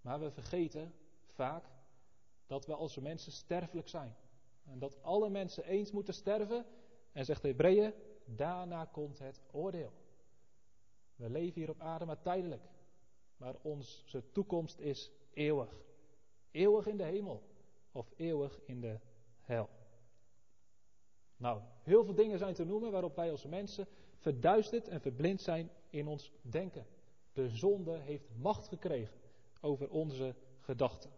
Maar 0.00 0.20
we 0.20 0.30
vergeten 0.30 0.94
vaak 1.26 1.64
dat 2.46 2.66
we 2.66 2.74
als 2.74 2.98
mensen 2.98 3.32
sterfelijk 3.32 3.88
zijn. 3.88 4.16
En 4.64 4.78
dat 4.78 5.02
alle 5.02 5.30
mensen 5.30 5.64
eens 5.64 5.90
moeten 5.90 6.14
sterven. 6.14 6.66
En 7.12 7.24
zegt 7.24 7.42
de 7.42 7.48
Hebreeën: 7.48 7.94
daarna 8.24 8.84
komt 8.84 9.18
het 9.18 9.40
oordeel. 9.50 9.92
We 11.16 11.30
leven 11.30 11.60
hier 11.60 11.70
op 11.70 11.80
aarde 11.80 12.04
maar 12.04 12.20
tijdelijk. 12.20 12.62
Maar 13.36 13.54
onze 13.62 14.30
toekomst 14.32 14.78
is 14.78 15.10
eeuwig. 15.32 15.74
Eeuwig 16.50 16.86
in 16.86 16.96
de 16.96 17.04
hemel 17.04 17.42
of 17.92 18.12
eeuwig 18.16 18.60
in 18.64 18.80
de 18.80 18.98
hel. 19.40 19.68
Nou, 21.36 21.60
heel 21.82 22.04
veel 22.04 22.14
dingen 22.14 22.38
zijn 22.38 22.54
te 22.54 22.64
noemen 22.64 22.90
waarop 22.90 23.16
wij 23.16 23.30
als 23.30 23.44
mensen 23.44 23.88
verduisterd 24.20 24.88
en 24.88 25.00
verblind 25.00 25.40
zijn 25.40 25.70
in 25.90 26.06
ons 26.06 26.32
denken. 26.42 26.86
De 27.32 27.48
zonde 27.48 27.98
heeft 27.98 28.28
macht 28.36 28.68
gekregen 28.68 29.20
over 29.60 29.90
onze 29.90 30.34
gedachten. 30.60 31.10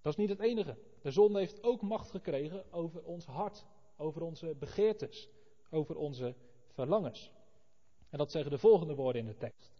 Dat 0.00 0.12
is 0.12 0.18
niet 0.18 0.28
het 0.28 0.40
enige. 0.40 0.76
De 1.02 1.10
zonde 1.10 1.38
heeft 1.38 1.62
ook 1.62 1.82
macht 1.82 2.10
gekregen 2.10 2.72
over 2.72 3.04
ons 3.04 3.26
hart, 3.26 3.64
over 3.96 4.22
onze 4.22 4.54
begeertes, 4.54 5.28
over 5.70 5.96
onze 5.96 6.34
verlangens. 6.72 7.30
En 8.08 8.18
dat 8.18 8.30
zeggen 8.30 8.50
de 8.50 8.58
volgende 8.58 8.94
woorden 8.94 9.22
in 9.22 9.28
de 9.28 9.36
tekst. 9.36 9.72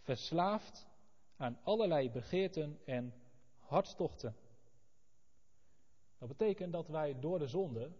Verslaafd 0.00 0.86
aan 1.36 1.58
allerlei 1.62 2.10
begeerten 2.10 2.80
en 2.84 3.14
hartstochten. 3.58 4.36
Dat 6.18 6.28
betekent 6.28 6.72
dat 6.72 6.88
wij 6.88 7.20
door 7.20 7.38
de 7.38 7.46
zonde 7.46 7.90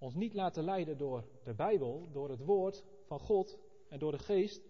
ons 0.00 0.14
niet 0.14 0.34
laten 0.34 0.64
leiden 0.64 0.98
door 0.98 1.24
de 1.44 1.54
Bijbel, 1.54 2.08
door 2.12 2.30
het 2.30 2.44
woord 2.44 2.84
van 3.06 3.20
God 3.20 3.58
en 3.88 3.98
door 3.98 4.12
de 4.12 4.18
geest, 4.18 4.62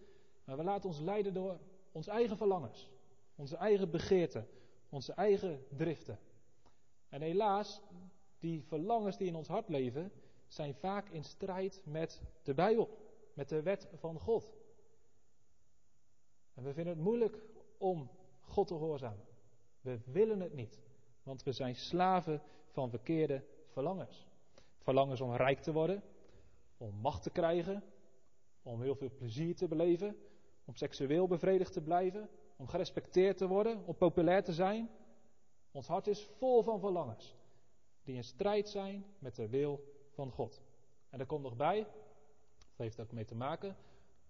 maar 0.45 0.57
we 0.57 0.63
laten 0.63 0.89
ons 0.89 0.99
leiden 0.99 1.35
door 1.35 1.59
onze 1.93 2.11
eigen 2.11 2.37
verlangens, 2.37 2.91
onze 3.35 3.57
eigen 3.57 3.91
begeerten, 3.91 4.49
onze 4.89 5.13
eigen 5.13 5.65
driften. 5.77 6.19
En 7.09 7.23
helaas, 7.23 7.81
die 8.39 8.65
verlangens 8.65 9.17
die 9.17 9.27
in 9.27 9.35
ons 9.35 9.49
hart 9.49 9.69
leven, 9.69 10.13
zijn 10.47 10.75
vaak 10.75 11.09
in 11.09 11.25
strijd 11.25 11.83
met 11.85 12.23
de 12.43 12.55
Bijbel, 12.55 12.89
met 13.35 13.49
de 13.49 13.63
wet 13.63 13.89
van 13.95 14.19
God. 14.19 14.51
En 16.55 16.63
we 16.63 16.73
vinden 16.73 16.95
het 16.95 17.03
moeilijk 17.03 17.43
om 17.79 18.11
God 18.41 18.67
te 18.67 18.75
gehoorzamen. 18.75 19.25
We 19.81 20.01
willen 20.05 20.41
het 20.41 20.55
niet. 20.55 20.81
Want 21.23 21.43
we 21.43 21.53
zijn 21.53 21.75
slaven 21.75 22.43
van 22.69 22.91
verkeerde 22.91 23.45
verlangens. 23.69 24.30
Verlangens 24.81 25.21
om 25.21 25.35
rijk 25.35 25.61
te 25.61 25.73
worden, 25.73 26.03
om 26.77 26.95
macht 26.95 27.23
te 27.23 27.31
krijgen, 27.31 27.83
om 28.63 28.83
heel 28.83 28.95
veel 28.95 29.11
plezier 29.17 29.57
te 29.57 29.69
beleven, 29.69 30.17
om 30.65 30.75
seksueel 30.75 31.27
bevredigd 31.27 31.73
te 31.73 31.81
blijven, 31.81 32.29
om 32.57 32.69
gerespecteerd 32.69 33.37
te 33.37 33.47
worden, 33.47 33.87
om 33.87 33.97
populair 33.97 34.45
te 34.45 34.53
zijn. 34.53 34.91
Ons 35.71 35.87
hart 35.87 36.07
is 36.07 36.23
vol 36.23 36.63
van 36.63 36.81
verlangens 36.81 37.37
die 38.03 38.17
in 38.17 38.25
strijd 38.25 38.69
zijn 38.69 39.05
met 39.19 39.37
de 39.37 39.49
wil 39.49 39.85
van 40.09 40.31
God. 40.31 40.63
En 41.11 41.21
er 41.21 41.27
komt 41.27 41.43
nog 41.43 41.57
bij, 41.57 41.79
dat 42.59 42.77
heeft 42.77 43.01
ook 43.01 43.13
mee 43.13 43.25
te 43.25 43.35
maken, 43.35 43.77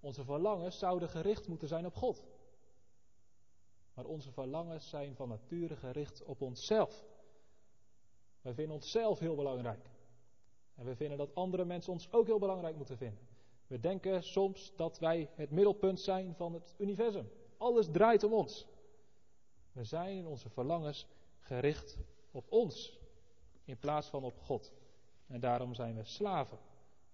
onze 0.01 0.25
verlangens 0.25 0.79
zouden 0.79 1.09
gericht 1.09 1.49
moeten 1.49 1.69
zijn 1.69 1.87
op 1.87 1.95
God. 1.95 2.25
Maar 3.95 4.05
onze 4.05 4.33
verlangens 4.33 4.89
zijn 4.89 5.17
van 5.17 5.29
nature 5.29 5.77
gericht 5.77 6.23
op 6.23 6.41
onszelf. 6.41 7.05
Wij 8.43 8.55
vinden 8.55 8.75
onszelf 8.75 9.19
heel 9.19 9.35
belangrijk. 9.35 9.91
En 10.81 10.87
we 10.87 10.97
vinden 10.97 11.19
dat 11.19 11.35
andere 11.35 11.65
mensen 11.65 11.93
ons 11.93 12.13
ook 12.13 12.27
heel 12.27 12.39
belangrijk 12.39 12.77
moeten 12.77 12.97
vinden. 12.97 13.29
We 13.67 13.81
denken 13.81 14.23
soms 14.23 14.73
dat 14.77 14.99
wij 14.99 15.31
het 15.35 15.51
middelpunt 15.51 16.01
zijn 16.01 16.35
van 16.35 16.55
het 16.55 16.75
universum. 16.79 17.31
Alles 17.57 17.89
draait 17.91 18.25
om 18.25 18.33
ons. 18.33 18.67
We 19.73 19.85
zijn 19.85 20.17
in 20.17 20.27
onze 20.27 20.49
verlangens 20.49 21.07
gericht 21.41 21.99
op 22.31 22.45
ons 22.49 22.99
in 23.65 23.79
plaats 23.79 24.09
van 24.09 24.25
op 24.25 24.39
God. 24.39 24.73
En 25.27 25.41
daarom 25.41 25.75
zijn 25.75 25.97
we 25.97 26.05
slaven 26.05 26.59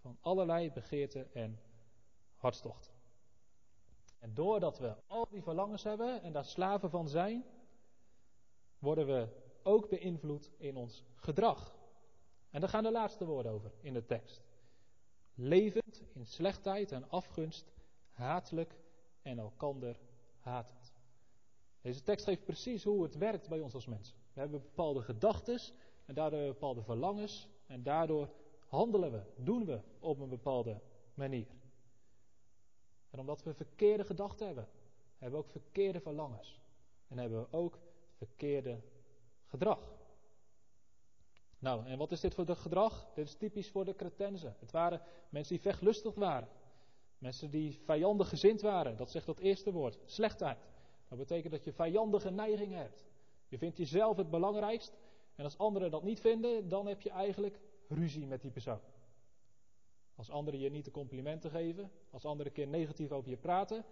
van 0.01 0.19
allerlei 0.21 0.73
begeerten 0.73 1.35
en 1.35 1.61
hartstochten. 2.37 2.93
En 4.19 4.35
doordat 4.35 4.79
we 4.79 4.95
al 5.07 5.27
die 5.31 5.43
verlangens 5.43 5.83
hebben 5.83 6.23
en 6.23 6.33
daar 6.33 6.45
slaven 6.45 6.91
van 6.91 7.09
zijn, 7.09 7.45
worden 8.79 9.07
we 9.07 9.29
ook 9.63 9.89
beïnvloed 9.89 10.51
in 10.57 10.77
ons 10.77 11.05
gedrag. 11.17 11.75
En 12.57 12.63
daar 12.63 12.71
gaan 12.71 12.83
de 12.83 12.91
laatste 12.91 13.25
woorden 13.25 13.53
over 13.53 13.73
in 13.81 13.93
de 13.93 14.05
tekst. 14.05 14.43
Levend 15.35 16.03
in 16.13 16.27
slechtheid 16.27 16.93
en 16.93 17.11
afgunst, 17.11 17.73
hatelijk 18.11 18.79
en 19.23 19.39
elkander 19.39 20.01
hatend. 20.39 20.93
Deze 21.81 22.03
tekst 22.03 22.25
geeft 22.25 22.45
precies 22.45 22.85
hoe 22.85 23.03
het 23.03 23.17
werkt 23.17 23.49
bij 23.49 23.61
ons 23.61 23.75
als 23.75 23.87
mensen. 23.87 24.17
We 24.33 24.41
hebben 24.41 24.61
bepaalde 24.61 25.03
gedachten 25.03 25.61
en 26.05 26.15
daardoor 26.15 26.47
bepaalde 26.47 26.83
verlangens 26.83 27.49
en 27.67 27.83
daardoor 27.83 28.29
handelen 28.67 29.13
we, 29.13 29.23
doen 29.37 29.65
we 29.65 29.81
op 29.99 30.19
een 30.19 30.29
bepaalde 30.29 30.81
manier. 31.15 31.49
En 33.11 33.21
omdat 33.21 33.43
we 33.43 33.55
verkeerde 33.55 34.05
gedachten 34.05 34.47
hebben, 34.47 34.69
hebben 35.19 35.39
we 35.39 35.45
ook 35.45 35.51
verkeerde 35.51 36.01
verlangens. 36.01 36.61
En 37.09 37.19
hebben 37.19 37.41
we 37.41 37.57
ook 37.57 37.79
verkeerde 38.17 38.81
gedrag. 39.47 39.96
Nou, 41.67 41.87
en 41.87 41.99
wat 41.99 42.13
is 42.13 42.21
dit 42.21 42.35
voor 42.35 42.45
de 42.45 42.57
gedrag? 42.57 43.09
Dit 43.15 43.27
is 43.27 43.35
typisch 43.35 43.71
voor 43.71 43.85
de 43.85 43.95
Cretenzen. 43.95 44.57
Het 44.59 44.71
waren 44.71 45.03
mensen 45.29 45.55
die 45.55 45.63
vechtlustig 45.63 46.15
waren. 46.15 46.49
Mensen 47.19 47.51
die 47.51 47.81
vijandig 47.85 48.29
gezind 48.29 48.61
waren. 48.61 48.97
Dat 48.97 49.11
zegt 49.11 49.27
dat 49.27 49.39
eerste 49.39 49.73
woord. 49.73 49.99
Slechtheid. 50.05 50.59
Dat 51.09 51.19
betekent 51.19 51.53
dat 51.53 51.65
je 51.65 51.73
vijandige 51.73 52.31
neigingen 52.31 52.79
hebt. 52.79 53.05
Je 53.49 53.59
vindt 53.59 53.77
jezelf 53.77 54.17
het 54.17 54.31
belangrijkst. 54.31 54.97
En 55.35 55.45
als 55.45 55.59
anderen 55.59 55.91
dat 55.91 56.03
niet 56.03 56.21
vinden, 56.21 56.69
dan 56.69 56.87
heb 56.87 57.01
je 57.01 57.11
eigenlijk 57.11 57.61
ruzie 57.89 58.27
met 58.27 58.41
die 58.41 58.51
persoon. 58.51 58.81
Als 60.15 60.31
anderen 60.31 60.61
je 60.61 60.71
niet 60.71 60.85
de 60.85 60.91
complimenten 60.91 61.51
geven, 61.51 61.91
als 62.11 62.25
anderen 62.25 62.47
een 62.47 62.53
keer 62.53 62.69
negatief 62.69 63.13
over 63.13 63.31
je 63.31 63.37
praten, 63.37 63.85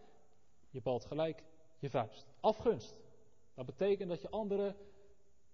je 0.71 0.81
balt 0.81 1.05
gelijk 1.05 1.45
je 1.79 1.91
vuist. 1.91 2.27
Afgunst. 2.41 2.97
Dat 3.55 3.67
betekent 3.67 4.09
dat 4.09 4.21
je 4.21 4.31
anderen 4.31 4.77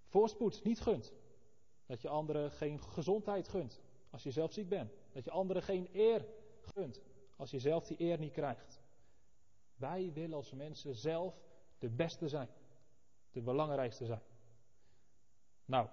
voorspoed 0.06 0.64
niet 0.64 0.80
gunt. 0.80 1.12
Dat 1.90 2.02
je 2.02 2.08
anderen 2.08 2.50
geen 2.50 2.80
gezondheid 2.80 3.48
gunt 3.48 3.80
als 4.10 4.22
je 4.22 4.30
zelf 4.30 4.52
ziek 4.52 4.68
bent. 4.68 4.92
Dat 5.12 5.24
je 5.24 5.30
anderen 5.30 5.62
geen 5.62 5.88
eer 5.92 6.26
gunt 6.60 7.00
als 7.36 7.50
je 7.50 7.58
zelf 7.58 7.86
die 7.86 8.00
eer 8.00 8.18
niet 8.18 8.32
krijgt. 8.32 8.80
Wij 9.76 10.12
willen 10.12 10.36
als 10.36 10.52
mensen 10.52 10.94
zelf 10.94 11.42
de 11.78 11.88
beste 11.88 12.28
zijn. 12.28 12.48
De 13.32 13.40
belangrijkste 13.40 14.04
zijn. 14.04 14.22
Nou, 15.64 15.88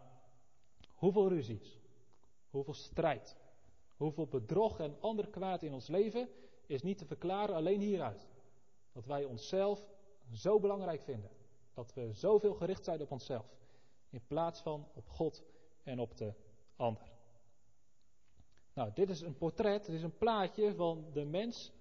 hoeveel 0.94 1.30
ruzies, 1.30 1.80
hoeveel 2.50 2.74
strijd, 2.74 3.36
hoeveel 3.96 4.28
bedrog 4.28 4.80
en 4.80 4.98
ander 5.00 5.28
kwaad 5.28 5.64
in 5.64 5.74
ons 5.74 5.88
leven 5.88 6.30
is 6.66 6.82
niet 6.82 6.98
te 6.98 7.06
verklaren 7.06 7.56
alleen 7.56 7.82
hieruit. 7.82 8.28
Dat 8.92 9.06
wij 9.06 9.24
onszelf 9.24 9.88
zo 10.32 10.60
belangrijk 10.60 11.02
vinden. 11.02 11.32
Dat 11.74 11.94
we 11.94 12.14
zoveel 12.14 12.54
gericht 12.54 12.84
zijn 12.84 13.02
op 13.02 13.12
onszelf. 13.12 13.56
In 14.10 14.22
plaats 14.28 14.62
van 14.62 14.88
op 14.94 15.10
God 15.10 15.44
en 15.88 16.00
op 16.00 16.18
de 16.18 16.34
ander. 16.76 17.12
Nou, 18.74 18.92
dit 18.94 19.10
is 19.10 19.22
een 19.22 19.38
portret, 19.38 19.86
dit 19.86 19.96
is 19.96 20.04
een 20.04 20.18
plaatje 20.18 20.76
van 20.76 21.06
de 21.14 21.26
mens 21.26 21.72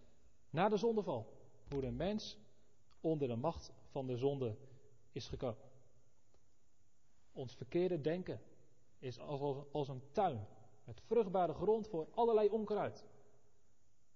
na 0.51 0.69
de 0.69 0.77
zondeval. 0.77 1.35
Hoe 1.69 1.81
de 1.81 1.90
mens 1.90 2.38
onder 3.01 3.29
de 3.29 3.37
macht 3.37 3.73
van 3.90 4.07
de 4.07 4.16
zonde 4.16 4.57
is 5.12 5.29
gekomen. 5.29 5.64
Ons 7.33 7.55
verkeerde 7.55 8.01
denken 8.01 8.40
is 8.99 9.19
als, 9.19 9.64
als 9.73 9.88
een 9.88 10.03
tuin 10.12 10.47
met 10.85 11.01
vruchtbare 11.01 11.55
grond 11.55 11.88
voor 11.88 12.09
allerlei 12.11 12.49
onkruid. 12.49 13.05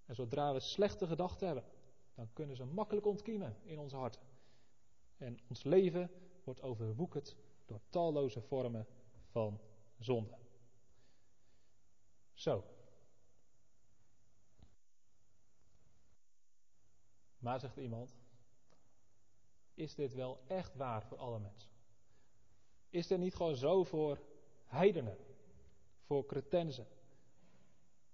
En 0.06 0.14
zodra 0.14 0.52
we 0.52 0.60
slechte 0.60 1.06
gedachten 1.06 1.46
hebben, 1.46 1.64
dan 2.14 2.32
kunnen 2.32 2.56
ze 2.56 2.64
makkelijk 2.64 3.06
ontkiemen 3.06 3.56
in 3.62 3.78
onze 3.78 3.96
harten. 3.96 4.22
En 5.16 5.38
ons 5.48 5.62
leven 5.62 6.10
wordt 6.44 6.62
overwoekerd 6.62 7.36
door 7.66 7.80
talloze 7.88 8.40
vormen 8.40 8.86
van 9.30 9.60
zonde. 10.00 10.38
Zo. 12.32 12.64
Maar 17.38 17.60
zegt 17.60 17.76
iemand, 17.76 18.16
is 19.74 19.94
dit 19.94 20.14
wel 20.14 20.40
echt 20.46 20.74
waar 20.74 21.02
voor 21.02 21.18
alle 21.18 21.38
mensen? 21.38 21.70
Is 22.90 23.06
dit 23.06 23.18
niet 23.18 23.34
gewoon 23.34 23.56
zo 23.56 23.84
voor 23.84 24.20
heidenen, 24.64 25.16
voor 26.00 26.26
cretensen? 26.26 26.86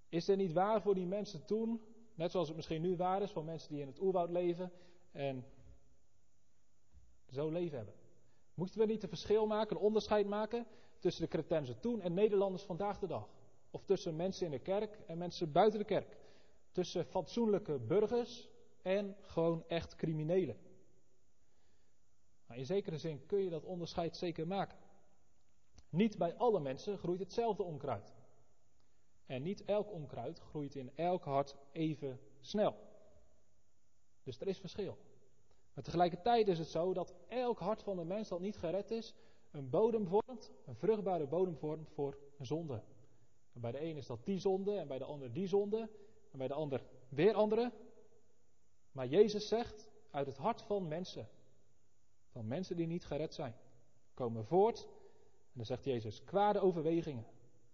Is 0.09 0.25
dit 0.25 0.37
niet 0.37 0.51
waar 0.53 0.81
voor 0.81 0.95
die 0.95 1.05
mensen 1.05 1.45
toen, 1.45 1.81
net 2.15 2.31
zoals 2.31 2.47
het 2.47 2.55
misschien 2.55 2.81
nu 2.81 2.95
waar 2.95 3.21
is 3.21 3.31
voor 3.31 3.43
mensen 3.43 3.69
die 3.69 3.81
in 3.81 3.87
het 3.87 3.99
oerwoud 3.99 4.29
leven 4.29 4.71
en 5.11 5.45
zo 7.29 7.49
leven 7.49 7.77
hebben? 7.77 7.95
Moesten 8.53 8.79
we 8.79 8.85
niet 8.85 9.03
een 9.03 9.09
verschil 9.09 9.47
maken, 9.47 9.75
een 9.75 9.81
onderscheid 9.81 10.27
maken 10.27 10.67
tussen 10.99 11.23
de 11.23 11.29
cretensen 11.29 11.79
toen 11.79 12.01
en 12.01 12.13
Nederlanders 12.13 12.63
vandaag 12.63 12.99
de 12.99 13.07
dag? 13.07 13.29
Of 13.71 13.83
tussen 13.83 14.15
mensen 14.15 14.45
in 14.45 14.51
de 14.51 14.59
kerk 14.59 14.99
en 15.07 15.17
mensen 15.17 15.51
buiten 15.51 15.79
de 15.79 15.85
kerk? 15.85 16.17
Tussen 16.71 17.05
fatsoenlijke 17.05 17.79
burgers 17.79 18.49
en 18.81 19.15
gewoon 19.21 19.63
echt 19.67 19.95
criminelen? 19.95 20.57
Maar 22.45 22.57
in 22.57 22.65
zekere 22.65 22.97
zin 22.97 23.25
kun 23.25 23.43
je 23.43 23.49
dat 23.49 23.63
onderscheid 23.63 24.17
zeker 24.17 24.47
maken. 24.47 24.77
Niet 25.89 26.17
bij 26.17 26.35
alle 26.35 26.59
mensen 26.59 26.97
groeit 26.97 27.19
hetzelfde 27.19 27.63
onkruid. 27.63 28.13
En 29.25 29.41
niet 29.41 29.65
elk 29.65 29.91
onkruid 29.91 30.39
groeit 30.39 30.75
in 30.75 30.91
elk 30.95 31.23
hart 31.23 31.55
even 31.71 32.19
snel. 32.39 32.75
Dus 34.23 34.39
er 34.39 34.47
is 34.47 34.59
verschil. 34.59 34.97
Maar 35.73 35.83
tegelijkertijd 35.83 36.47
is 36.47 36.59
het 36.59 36.67
zo 36.67 36.93
dat 36.93 37.13
elk 37.27 37.59
hart 37.59 37.83
van 37.83 37.95
de 37.95 38.03
mens 38.03 38.29
dat 38.29 38.39
niet 38.39 38.57
gered 38.57 38.91
is, 38.91 39.13
een 39.51 39.69
bodem 39.69 40.07
vormt, 40.07 40.51
een 40.65 40.75
vruchtbare 40.75 41.27
bodem 41.27 41.57
vormt 41.57 41.89
voor 41.89 42.17
een 42.37 42.45
zonde. 42.45 42.81
En 43.53 43.61
bij 43.61 43.71
de 43.71 43.81
een 43.81 43.97
is 43.97 44.05
dat 44.05 44.25
die 44.25 44.39
zonde, 44.39 44.77
en 44.77 44.87
bij 44.87 44.97
de 44.97 45.05
ander 45.05 45.33
die 45.33 45.47
zonde, 45.47 45.89
en 46.31 46.37
bij 46.37 46.47
de 46.47 46.53
ander 46.53 46.83
weer 47.09 47.33
andere. 47.33 47.71
Maar 48.91 49.07
Jezus 49.07 49.47
zegt, 49.47 49.89
uit 50.11 50.27
het 50.27 50.37
hart 50.37 50.61
van 50.61 50.87
mensen 50.87 51.29
van 52.37 52.47
mensen 52.47 52.75
die 52.75 52.87
niet 52.87 53.05
gered 53.05 53.33
zijn. 53.33 53.55
Komen 54.13 54.45
voort, 54.45 54.87
en 55.41 55.53
dan 55.53 55.65
zegt 55.65 55.83
Jezus, 55.83 56.23
kwade 56.23 56.59
overwegingen, 56.59 57.25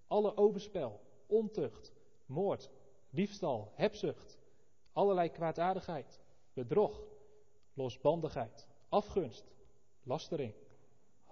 alle 0.08 0.38
overspel, 0.38 1.00
ontucht, 1.26 1.94
moord, 2.26 2.70
diefstal, 3.10 3.72
hebzucht, 3.76 4.40
allerlei 4.92 5.30
kwaadaardigheid, 5.30 6.20
bedrog, 6.54 7.04
losbandigheid, 7.74 8.68
afgunst, 8.90 9.54
lastering, 10.04 10.54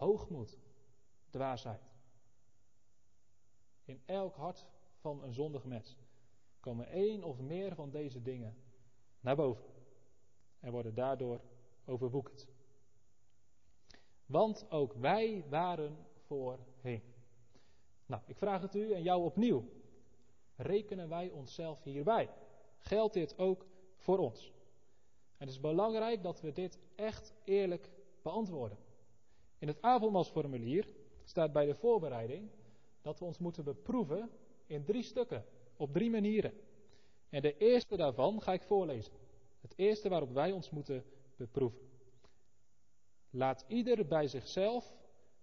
hoogmoed, 0.02 0.58
dwaasheid. 1.30 1.82
In 3.86 4.02
elk 4.06 4.36
hart 4.36 4.68
van 4.96 5.24
een 5.24 5.34
zondig 5.34 5.66
mens 5.66 5.98
komen 6.60 6.88
één 6.88 7.24
of 7.24 7.40
meer 7.40 7.76
van 7.76 7.90
deze 7.90 8.22
dingen 8.22 8.56
naar 9.20 9.36
boven 9.36 9.66
en 10.60 10.72
worden 10.72 10.94
daardoor 10.94 11.42
overwoekerd. 11.86 12.48
Want 14.26 14.72
ook 14.72 14.94
wij 14.94 15.46
waren 15.50 15.98
voorheen. 16.16 17.04
Nou, 18.06 18.22
ik 18.26 18.38
vraag 18.38 18.62
het 18.62 18.76
u 18.76 18.92
en 18.92 19.04
jou 19.04 19.24
opnieuw. 19.24 19.70
Rekenen 20.56 21.10
wij 21.10 21.30
onszelf 21.30 21.84
hierbij? 21.84 22.30
Geldt 22.78 23.14
dit 23.14 23.38
ook 23.38 23.66
voor 23.98 24.18
ons? 24.18 24.54
Het 25.38 25.50
is 25.50 25.60
belangrijk 25.60 26.24
dat 26.24 26.42
we 26.42 26.52
dit 26.52 26.80
echt 26.96 27.34
eerlijk 27.44 27.90
beantwoorden. 28.22 28.90
In 29.62 29.68
het 29.68 29.82
avondmaalsformulier 29.82 30.88
staat 31.24 31.54
bij 31.54 31.66
de 31.66 31.76
voorbereiding 31.76 32.50
dat 33.02 33.20
we 33.20 33.26
ons 33.26 33.38
moeten 33.38 33.64
beproeven 33.64 34.30
in 34.66 34.84
drie 34.84 35.04
stukken, 35.04 35.46
op 35.78 35.94
drie 35.94 36.10
manieren. 36.10 36.54
En 37.30 37.42
de 37.42 37.58
eerste 37.58 37.98
daarvan 37.98 38.42
ga 38.42 38.54
ik 38.54 38.62
voorlezen. 38.62 39.14
Het 39.60 39.74
eerste 39.76 40.10
waarop 40.10 40.32
wij 40.32 40.52
ons 40.52 40.70
moeten 40.70 41.04
beproeven. 41.36 41.80
Laat 43.30 43.66
ieder 43.68 44.08
bij 44.08 44.28
zichzelf 44.28 44.94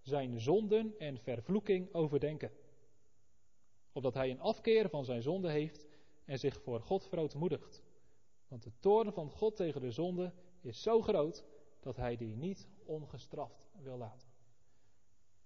zijn 0.00 0.40
zonden 0.40 0.94
en 0.98 1.18
vervloeking 1.18 1.94
overdenken. 1.94 2.50
Opdat 3.92 4.14
hij 4.14 4.30
een 4.30 4.40
afkeer 4.40 4.88
van 4.88 5.04
zijn 5.04 5.22
zonde 5.22 5.50
heeft 5.50 5.86
en 6.24 6.38
zich 6.38 6.60
voor 6.62 6.80
God 6.80 7.06
verootmoedigt. 7.08 7.82
Want 8.48 8.62
de 8.62 8.72
toorn 8.80 9.12
van 9.12 9.30
God 9.30 9.56
tegen 9.56 9.80
de 9.80 9.90
zonde 9.90 10.32
is 10.60 10.82
zo 10.82 11.00
groot 11.02 11.44
dat 11.80 11.96
hij 11.96 12.16
die 12.16 12.36
niet 12.36 12.68
ongestraft 12.88 13.68
wil 13.80 13.96
laten. 13.96 14.28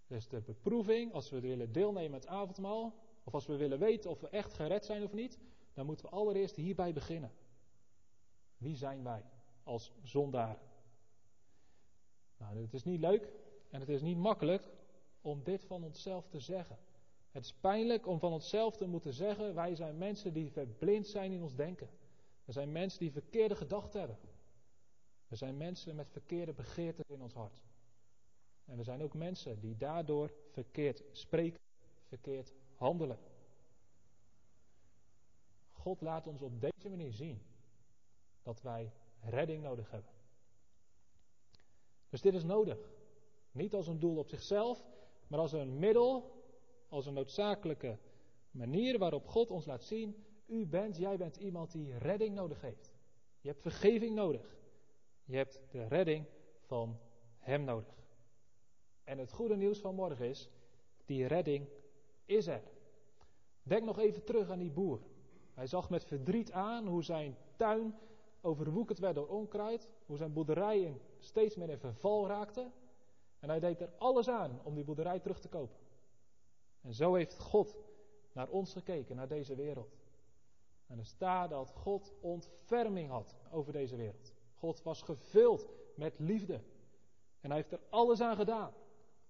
Dus 0.07 0.29
de 0.29 0.41
beproeving, 0.41 1.13
als 1.13 1.31
we 1.31 1.41
willen 1.41 1.73
deelnemen 1.73 2.13
aan 2.13 2.21
het 2.21 2.27
avondmaal, 2.27 2.95
of 3.25 3.35
als 3.35 3.47
we 3.47 3.57
willen 3.57 3.79
weten 3.79 4.11
of 4.11 4.21
we 4.21 4.29
echt 4.29 4.53
gered 4.53 4.85
zijn 4.85 5.03
of 5.03 5.13
niet, 5.13 5.39
dan 5.75 5.87
moeten 5.87 6.05
we 6.05 6.11
allereerst 6.11 6.57
hierbij 6.57 6.93
beginnen. 6.93 7.33
Wie 8.57 8.77
zijn 8.77 9.03
wij 9.03 9.25
als 9.63 9.93
zondaren? 10.03 10.71
Nou, 12.37 12.57
het 12.57 12.75
is 12.75 12.85
niet 12.85 13.01
leuk 13.01 13.33
en 13.71 13.81
het 13.81 13.89
is 13.89 14.03
niet 14.03 14.17
makkelijk 14.17 14.71
om 15.21 15.43
dit 15.43 15.65
van 15.65 15.85
onszelf 15.85 16.29
te 16.29 16.41
zeggen. 16.41 16.79
Het 17.31 17.45
is 17.45 17.55
pijnlijk 17.55 18.07
om 18.07 18.19
van 18.19 18.33
onszelf 18.33 18.77
te 18.77 18.87
moeten 18.87 19.13
zeggen: 19.13 19.55
wij 19.55 19.75
zijn 19.75 19.99
mensen 19.99 20.33
die 20.33 20.51
verblind 20.51 21.07
zijn 21.07 21.33
in 21.33 21.43
ons 21.43 21.55
denken. 21.55 21.89
We 22.45 22.53
zijn 22.53 22.73
mensen 22.73 22.99
die 22.99 23.13
verkeerde 23.13 23.57
gedachten 23.57 24.01
hebben. 24.01 24.19
We 25.33 25.39
zijn 25.39 25.57
mensen 25.57 25.95
met 25.95 26.11
verkeerde 26.11 26.53
begeerten 26.53 27.05
in 27.09 27.21
ons 27.21 27.35
hart. 27.35 27.63
En 28.65 28.77
we 28.77 28.83
zijn 28.83 29.03
ook 29.03 29.15
mensen 29.15 29.61
die 29.61 29.77
daardoor 29.77 30.33
verkeerd 30.51 31.03
spreken, 31.13 31.61
verkeerd 32.09 32.55
handelen. 32.77 33.19
God 35.73 36.01
laat 36.01 36.27
ons 36.27 36.43
op 36.43 36.61
deze 36.61 36.89
manier 36.89 37.13
zien 37.13 37.43
dat 38.43 38.63
wij 38.63 38.93
redding 39.21 39.63
nodig 39.63 39.91
hebben. 39.91 40.11
Dus 42.09 42.21
dit 42.21 42.35
is 42.35 42.45
nodig. 42.45 42.79
Niet 43.53 43.75
als 43.75 43.87
een 43.87 43.99
doel 43.99 44.17
op 44.17 44.29
zichzelf, 44.29 44.85
maar 45.27 45.39
als 45.39 45.53
een 45.53 45.79
middel, 45.79 46.43
als 46.89 47.07
een 47.07 47.15
noodzakelijke 47.15 47.99
manier 48.51 48.99
waarop 48.99 49.27
God 49.27 49.51
ons 49.51 49.65
laat 49.65 49.85
zien: 49.85 50.25
u 50.47 50.67
bent, 50.67 50.97
jij 50.97 51.17
bent 51.17 51.37
iemand 51.37 51.73
die 51.73 51.99
redding 51.99 52.35
nodig 52.35 52.61
heeft. 52.61 52.93
Je 53.41 53.49
hebt 53.49 53.63
vergeving 53.63 54.15
nodig. 54.15 54.61
Je 55.25 55.37
hebt 55.37 55.61
de 55.71 55.87
redding 55.87 56.27
van 56.61 56.99
Hem 57.39 57.65
nodig. 57.65 58.03
En 59.05 59.19
het 59.19 59.33
goede 59.33 59.57
nieuws 59.57 59.79
van 59.79 59.95
morgen 59.95 60.29
is: 60.29 60.51
die 61.05 61.27
redding 61.27 61.69
is 62.25 62.47
er. 62.47 62.63
Denk 63.63 63.85
nog 63.85 63.99
even 63.99 64.25
terug 64.25 64.51
aan 64.51 64.59
die 64.59 64.71
boer. 64.71 65.01
Hij 65.55 65.67
zag 65.67 65.91
met 65.91 66.05
verdriet 66.05 66.53
aan 66.53 66.87
hoe 66.87 67.03
zijn 67.03 67.37
tuin 67.57 67.95
overwoekerd 68.41 68.99
werd 68.99 69.15
door 69.15 69.29
onkruid, 69.29 69.89
hoe 70.07 70.17
zijn 70.17 70.33
boerderijen 70.33 71.01
steeds 71.19 71.57
meer 71.57 71.71
in 71.71 71.79
verval 71.79 72.27
raakten. 72.27 72.73
En 73.39 73.49
hij 73.49 73.61
deed 73.61 73.81
er 73.81 73.93
alles 73.99 74.29
aan 74.29 74.61
om 74.63 74.75
die 74.75 74.85
boerderij 74.85 75.21
terug 75.21 75.41
te 75.41 75.49
kopen. 75.49 75.77
En 76.81 76.95
zo 76.95 77.15
heeft 77.15 77.39
God 77.39 77.77
naar 78.33 78.49
ons 78.49 78.73
gekeken, 78.73 79.17
naar 79.17 79.29
deze 79.29 79.55
wereld. 79.55 80.01
En 80.87 80.99
er 80.99 81.07
staat 81.07 81.51
dat 81.51 81.71
God 81.71 82.13
ontferming 82.21 83.09
had 83.09 83.37
over 83.51 83.73
deze 83.73 83.97
wereld. 83.97 84.33
God 84.63 84.83
was 84.83 85.03
gevuld 85.03 85.69
met 85.95 86.19
liefde. 86.19 86.61
En 87.41 87.51
hij 87.51 87.57
heeft 87.57 87.73
er 87.73 87.81
alles 87.89 88.21
aan 88.21 88.37
gedaan 88.37 88.73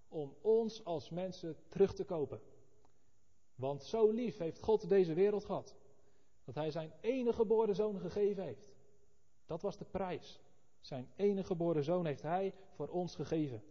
om 0.07 0.35
ons 0.41 0.85
als 0.85 1.09
mensen 1.09 1.55
terug 1.69 1.93
te 1.93 2.03
kopen. 2.03 2.41
Want 3.55 3.83
zo 3.83 4.09
lief 4.09 4.37
heeft 4.37 4.59
God 4.59 4.89
deze 4.89 5.13
wereld 5.13 5.45
gehad. 5.45 5.75
Dat 6.43 6.55
hij 6.55 6.71
zijn 6.71 6.93
enige 7.01 7.35
geboren 7.35 7.75
zoon 7.75 7.99
gegeven 7.99 8.43
heeft. 8.43 8.71
Dat 9.45 9.61
was 9.61 9.77
de 9.77 9.85
prijs. 9.85 10.39
Zijn 10.81 11.11
enige 11.15 11.47
geboren 11.47 11.83
zoon 11.83 12.05
heeft 12.05 12.21
hij 12.21 12.53
voor 12.71 12.87
ons 12.87 13.15
gegeven. 13.15 13.63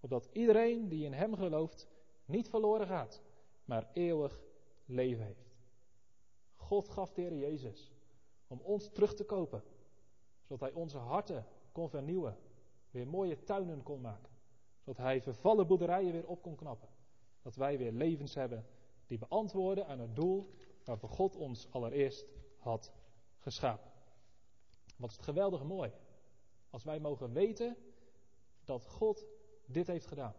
Opdat 0.00 0.28
iedereen 0.32 0.88
die 0.88 1.04
in 1.04 1.12
hem 1.12 1.34
gelooft 1.34 1.88
niet 2.24 2.48
verloren 2.48 2.86
gaat, 2.86 3.22
maar 3.64 3.90
eeuwig 3.92 4.40
leven 4.84 5.24
heeft. 5.24 5.54
God 6.56 6.88
gaf 6.88 7.12
de 7.12 7.20
Heer 7.20 7.36
Jezus 7.36 7.92
om 8.46 8.60
ons 8.60 8.88
terug 8.92 9.14
te 9.14 9.24
kopen. 9.24 9.62
Zodat 10.46 10.60
hij 10.60 10.72
onze 10.72 10.98
harten 10.98 11.46
kon 11.72 11.88
vernieuwen. 11.88 12.36
Weer 12.90 13.08
mooie 13.08 13.42
tuinen 13.44 13.82
kon 13.82 14.00
maken. 14.00 14.30
Zodat 14.78 14.96
hij 14.96 15.22
vervallen 15.22 15.66
boerderijen 15.66 16.12
weer 16.12 16.26
op 16.26 16.42
kon 16.42 16.56
knappen. 16.56 16.88
Dat 17.42 17.56
wij 17.56 17.78
weer 17.78 17.92
levens 17.92 18.34
hebben 18.34 18.66
die 19.06 19.18
beantwoorden 19.18 19.86
aan 19.86 19.98
het 19.98 20.16
doel 20.16 20.54
waarvoor 20.84 21.08
God 21.08 21.36
ons 21.36 21.70
allereerst 21.70 22.26
had 22.58 22.92
geschapen. 23.38 23.90
Wat 24.96 25.10
is 25.10 25.16
het 25.16 25.24
geweldige 25.24 25.64
mooi. 25.64 25.92
Als 26.70 26.84
wij 26.84 27.00
mogen 27.00 27.32
weten 27.32 27.76
dat 28.64 28.86
God 28.86 29.26
dit 29.66 29.86
heeft 29.86 30.06
gedaan. 30.06 30.34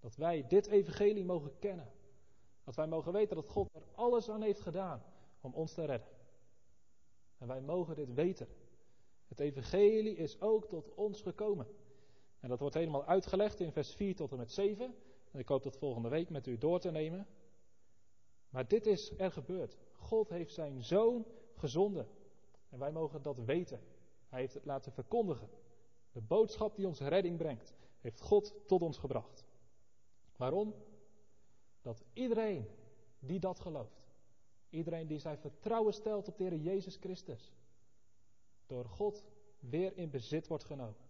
Dat 0.00 0.16
wij 0.16 0.46
dit 0.46 0.66
evangelie 0.66 1.24
mogen 1.24 1.58
kennen. 1.58 1.92
Dat 2.64 2.74
wij 2.74 2.86
mogen 2.86 3.12
weten 3.12 3.36
dat 3.36 3.48
God 3.48 3.74
er 3.74 3.82
alles 3.94 4.30
aan 4.30 4.42
heeft 4.42 4.60
gedaan 4.60 5.02
om 5.40 5.54
ons 5.54 5.72
te 5.72 5.84
redden. 5.84 6.08
En 7.38 7.46
wij 7.46 7.60
mogen 7.60 7.96
dit 7.96 8.14
weten. 8.14 8.48
Het 9.28 9.40
evangelie 9.40 10.16
is 10.16 10.40
ook 10.40 10.68
tot 10.68 10.94
ons 10.94 11.22
gekomen. 11.22 11.66
En 12.40 12.48
dat 12.48 12.60
wordt 12.60 12.74
helemaal 12.74 13.04
uitgelegd 13.04 13.60
in 13.60 13.72
vers 13.72 13.94
4 13.94 14.14
tot 14.14 14.30
en 14.30 14.36
met 14.36 14.52
7. 14.52 14.94
En 15.30 15.38
ik 15.40 15.48
hoop 15.48 15.62
dat 15.62 15.76
volgende 15.76 16.08
week 16.08 16.30
met 16.30 16.46
u 16.46 16.58
door 16.58 16.80
te 16.80 16.90
nemen. 16.90 17.26
Maar 18.48 18.68
dit 18.68 18.86
is 18.86 19.12
er 19.18 19.32
gebeurd. 19.32 19.76
God 19.92 20.28
heeft 20.28 20.52
zijn 20.52 20.82
zoon 20.82 21.26
gezonden. 21.54 22.08
En 22.68 22.78
wij 22.78 22.92
mogen 22.92 23.22
dat 23.22 23.38
weten. 23.38 23.80
Hij 24.28 24.40
heeft 24.40 24.54
het 24.54 24.64
laten 24.64 24.92
verkondigen. 24.92 25.48
De 26.12 26.20
boodschap 26.20 26.76
die 26.76 26.86
ons 26.86 27.00
redding 27.00 27.38
brengt, 27.38 27.74
heeft 28.00 28.20
God 28.20 28.54
tot 28.66 28.82
ons 28.82 28.98
gebracht. 28.98 29.44
Waarom? 30.36 30.74
Dat 31.82 32.04
iedereen 32.12 32.66
die 33.18 33.40
dat 33.40 33.60
gelooft, 33.60 34.06
iedereen 34.70 35.06
die 35.06 35.18
zijn 35.18 35.38
vertrouwen 35.38 35.92
stelt 35.92 36.28
op 36.28 36.36
de 36.36 36.44
Heer 36.44 36.56
Jezus 36.56 36.96
Christus, 36.96 37.52
door 38.66 38.84
God 38.84 39.24
weer 39.58 39.96
in 39.96 40.10
bezit 40.10 40.46
wordt 40.46 40.64
genomen. 40.64 41.02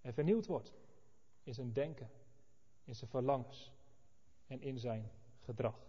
En 0.00 0.14
vernieuwd 0.14 0.46
wordt 0.46 0.72
in 1.42 1.54
zijn 1.54 1.72
denken, 1.72 2.10
in 2.84 2.94
zijn 2.94 3.10
verlangens 3.10 3.72
en 4.46 4.60
in 4.60 4.78
zijn 4.78 5.10
gedrag. 5.40 5.86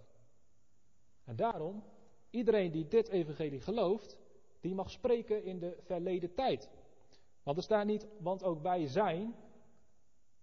En 1.23 1.35
daarom, 1.35 1.83
iedereen 2.29 2.71
die 2.71 2.87
dit 2.87 3.07
evangelie 3.07 3.61
gelooft, 3.61 4.17
die 4.59 4.75
mag 4.75 4.89
spreken 4.89 5.43
in 5.43 5.59
de 5.59 5.77
verleden 5.81 6.33
tijd. 6.33 6.69
Want 7.43 7.57
er 7.57 7.63
staat 7.63 7.85
niet, 7.85 8.07
want 8.19 8.43
ook 8.43 8.61
wij 8.61 8.87
zijn. 8.87 9.35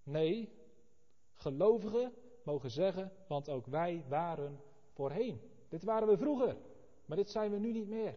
Nee, 0.02 0.52
gelovigen 1.34 2.12
mogen 2.42 2.70
zeggen, 2.70 3.12
want 3.28 3.48
ook 3.48 3.66
wij 3.66 4.04
waren 4.08 4.60
voorheen. 4.92 5.40
Dit 5.68 5.84
waren 5.84 6.08
we 6.08 6.16
vroeger, 6.16 6.56
maar 7.06 7.16
dit 7.16 7.30
zijn 7.30 7.50
we 7.50 7.58
nu 7.58 7.72
niet 7.72 7.88
meer. 7.88 8.16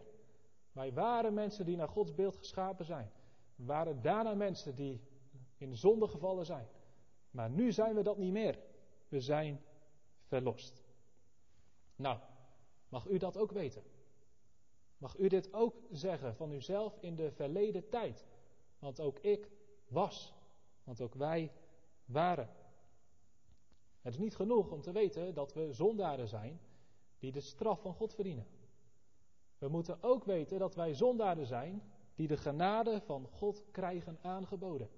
Wij 0.78 0.92
waren 0.92 1.34
mensen 1.34 1.64
die 1.64 1.76
naar 1.76 1.88
Gods 1.88 2.14
beeld 2.14 2.36
geschapen 2.36 2.84
zijn. 2.84 3.10
We 3.56 3.64
waren 3.64 4.02
daarna 4.02 4.34
mensen 4.34 4.74
die 4.74 5.00
in 5.56 5.76
zonde 5.76 6.08
gevallen 6.08 6.46
zijn. 6.46 6.68
Maar 7.30 7.50
nu 7.50 7.72
zijn 7.72 7.94
we 7.94 8.02
dat 8.02 8.18
niet 8.18 8.32
meer. 8.32 8.58
We 9.08 9.20
zijn 9.20 9.60
verlost. 10.22 10.82
Nou, 11.96 12.18
mag 12.88 13.06
u 13.06 13.18
dat 13.18 13.36
ook 13.36 13.52
weten? 13.52 13.82
Mag 14.98 15.16
u 15.16 15.28
dit 15.28 15.54
ook 15.54 15.76
zeggen 15.90 16.34
van 16.34 16.52
uzelf 16.52 16.98
in 17.00 17.16
de 17.16 17.30
verleden 17.30 17.88
tijd? 17.88 18.26
Want 18.78 19.00
ook 19.00 19.18
ik 19.18 19.50
was. 19.88 20.34
Want 20.84 21.00
ook 21.00 21.14
wij 21.14 21.52
waren. 22.04 22.50
Het 24.00 24.12
is 24.12 24.18
niet 24.18 24.36
genoeg 24.36 24.70
om 24.70 24.80
te 24.80 24.92
weten 24.92 25.34
dat 25.34 25.52
we 25.52 25.72
zondaren 25.72 26.28
zijn 26.28 26.60
die 27.18 27.32
de 27.32 27.40
straf 27.40 27.80
van 27.80 27.94
God 27.94 28.14
verdienen. 28.14 28.46
We 29.58 29.68
moeten 29.68 30.02
ook 30.02 30.24
weten 30.24 30.58
dat 30.58 30.74
wij 30.74 30.94
zondaren 30.94 31.46
zijn 31.46 31.82
die 32.14 32.28
de 32.28 32.36
genade 32.36 33.00
van 33.00 33.28
God 33.30 33.64
krijgen 33.70 34.18
aangeboden. 34.22 34.88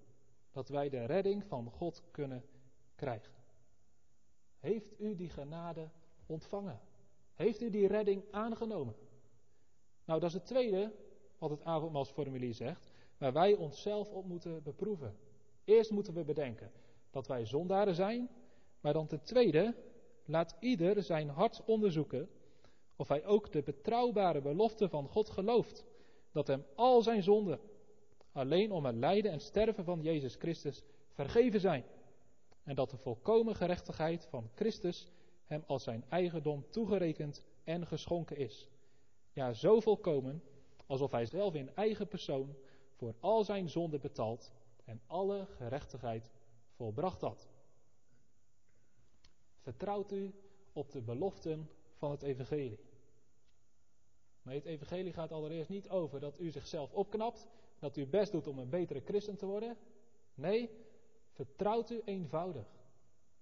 Dat 0.52 0.68
wij 0.68 0.88
de 0.88 1.04
redding 1.04 1.44
van 1.44 1.70
God 1.70 2.02
kunnen 2.10 2.44
krijgen. 2.94 3.32
Heeft 4.58 5.00
u 5.00 5.14
die 5.14 5.30
genade 5.30 5.88
ontvangen? 6.26 6.80
Heeft 7.34 7.62
u 7.62 7.70
die 7.70 7.86
redding 7.86 8.24
aangenomen? 8.30 8.94
Nou, 10.04 10.20
dat 10.20 10.28
is 10.28 10.34
het 10.34 10.46
tweede 10.46 10.92
wat 11.38 11.50
het 11.50 11.64
avondmaalsformulier 11.64 12.54
zegt, 12.54 12.92
waar 13.18 13.32
wij 13.32 13.54
onszelf 13.54 14.10
op 14.10 14.24
moeten 14.24 14.62
beproeven. 14.62 15.16
Eerst 15.64 15.90
moeten 15.90 16.14
we 16.14 16.24
bedenken 16.24 16.70
dat 17.10 17.26
wij 17.26 17.44
zondaren 17.44 17.94
zijn, 17.94 18.30
maar 18.80 18.92
dan 18.92 19.06
ten 19.06 19.22
tweede, 19.22 19.74
laat 20.24 20.56
ieder 20.60 21.02
zijn 21.02 21.28
hart 21.28 21.64
onderzoeken 21.64 22.28
of 23.00 23.08
hij 23.08 23.24
ook 23.26 23.52
de 23.52 23.62
betrouwbare 23.62 24.40
belofte 24.40 24.88
van 24.88 25.08
God 25.08 25.30
gelooft, 25.30 25.84
dat 26.32 26.46
hem 26.46 26.64
al 26.74 27.02
zijn 27.02 27.22
zonden, 27.22 27.60
alleen 28.32 28.72
om 28.72 28.84
het 28.84 28.94
lijden 28.94 29.32
en 29.32 29.40
sterven 29.40 29.84
van 29.84 30.02
Jezus 30.02 30.34
Christus, 30.34 30.82
vergeven 31.12 31.60
zijn. 31.60 31.84
en 32.64 32.74
dat 32.74 32.90
de 32.90 32.96
volkomen 32.96 33.54
gerechtigheid 33.54 34.26
van 34.26 34.50
Christus 34.54 35.08
hem 35.44 35.62
als 35.66 35.82
zijn 35.82 36.04
eigendom 36.08 36.70
toegerekend 36.70 37.44
en 37.64 37.86
geschonken 37.86 38.36
is. 38.36 38.68
Ja, 39.32 39.52
zo 39.52 39.80
volkomen 39.80 40.42
alsof 40.86 41.10
hij 41.10 41.26
zelf 41.26 41.54
in 41.54 41.74
eigen 41.74 42.08
persoon 42.08 42.56
voor 42.96 43.14
al 43.20 43.44
zijn 43.44 43.68
zonden 43.68 44.00
betaald 44.00 44.52
en 44.84 45.00
alle 45.06 45.46
gerechtigheid 45.46 46.30
volbracht 46.76 47.20
had. 47.20 47.48
Vertrouwt 49.60 50.12
u 50.12 50.34
op 50.72 50.90
de 50.90 51.00
beloften 51.00 51.70
van 51.96 52.10
het 52.10 52.22
evangelie. 52.22 52.89
Maar 54.50 54.58
het 54.58 54.68
evangelie 54.68 55.12
gaat 55.12 55.32
allereerst 55.32 55.70
niet 55.70 55.88
over 55.88 56.20
dat 56.20 56.40
u 56.40 56.50
zichzelf 56.50 56.92
opknapt, 56.92 57.46
dat 57.78 57.96
u 57.96 58.06
best 58.06 58.32
doet 58.32 58.46
om 58.46 58.58
een 58.58 58.68
betere 58.68 59.00
christen 59.00 59.36
te 59.36 59.46
worden. 59.46 59.76
Nee, 60.34 60.70
vertrouwt 61.30 61.90
u 61.90 62.02
eenvoudig 62.04 62.66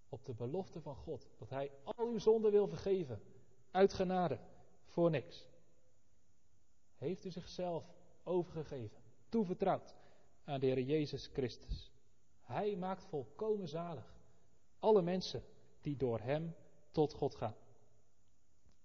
op 0.08 0.24
de 0.24 0.34
belofte 0.34 0.80
van 0.80 0.96
God, 0.96 1.28
dat 1.38 1.50
Hij 1.50 1.70
al 1.84 2.06
uw 2.06 2.18
zonden 2.18 2.50
wil 2.50 2.68
vergeven, 2.68 3.20
uit 3.70 3.92
genade, 3.92 4.38
voor 4.84 5.10
niks. 5.10 5.46
Heeft 6.96 7.24
u 7.24 7.30
zichzelf 7.30 7.84
overgegeven, 8.22 9.02
toevertrouwd 9.28 9.94
aan 10.44 10.60
de 10.60 10.66
Heer 10.66 10.80
Jezus 10.80 11.26
Christus. 11.26 11.92
Hij 12.42 12.76
maakt 12.76 13.04
volkomen 13.04 13.68
zalig 13.68 14.14
alle 14.78 15.02
mensen 15.02 15.42
die 15.80 15.96
door 15.96 16.20
Hem 16.20 16.54
tot 16.90 17.12
God 17.12 17.34
gaan. 17.34 17.56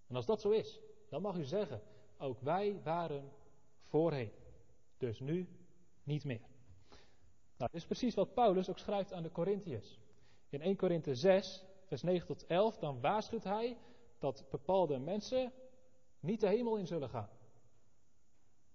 En 0.07 0.15
als 0.15 0.25
dat 0.25 0.41
zo 0.41 0.49
is, 0.49 0.79
dan 1.09 1.21
mag 1.21 1.37
u 1.37 1.43
zeggen, 1.43 1.81
ook 2.23 2.41
wij 2.41 2.79
waren 2.83 3.31
voorheen, 3.81 4.31
dus 4.97 5.19
nu 5.19 5.47
niet 6.03 6.23
meer. 6.23 6.41
Nou, 7.57 7.71
dat 7.71 7.73
is 7.73 7.85
precies 7.85 8.15
wat 8.15 8.33
Paulus 8.33 8.69
ook 8.69 8.79
schrijft 8.79 9.13
aan 9.13 9.23
de 9.23 9.31
Corinthiërs. 9.31 9.99
In 10.49 10.61
1 10.61 10.75
Korinthe 10.75 11.15
6, 11.15 11.65
vers 11.85 12.01
9 12.01 12.27
tot 12.27 12.45
11, 12.45 12.77
dan 12.77 13.01
waarschuwt 13.01 13.43
hij 13.43 13.77
dat 14.19 14.45
bepaalde 14.49 14.99
mensen 14.99 15.51
niet 16.19 16.39
de 16.39 16.47
hemel 16.47 16.77
in 16.77 16.87
zullen 16.87 17.09
gaan. 17.09 17.29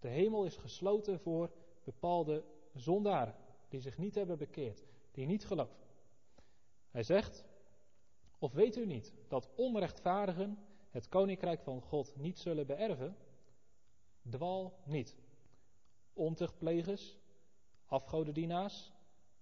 De 0.00 0.08
hemel 0.08 0.44
is 0.44 0.56
gesloten 0.56 1.20
voor 1.20 1.50
bepaalde 1.84 2.44
zondaren 2.74 3.34
die 3.68 3.80
zich 3.80 3.98
niet 3.98 4.14
hebben 4.14 4.38
bekeerd, 4.38 4.84
die 5.10 5.26
niet 5.26 5.46
geloven. 5.46 5.76
Hij 6.90 7.02
zegt, 7.02 7.44
of 8.38 8.52
weet 8.52 8.76
u 8.76 8.86
niet 8.86 9.12
dat 9.28 9.48
onrechtvaardigen 9.54 10.58
het 10.90 11.08
koninkrijk 11.08 11.60
van 11.60 11.82
God 11.82 12.16
niet 12.16 12.38
zullen 12.38 12.66
beërven? 12.66 13.16
Dwal 14.30 14.78
niet. 14.84 15.16
Ontuchtplegers, 16.12 17.18
afgodendienaars, 17.86 18.92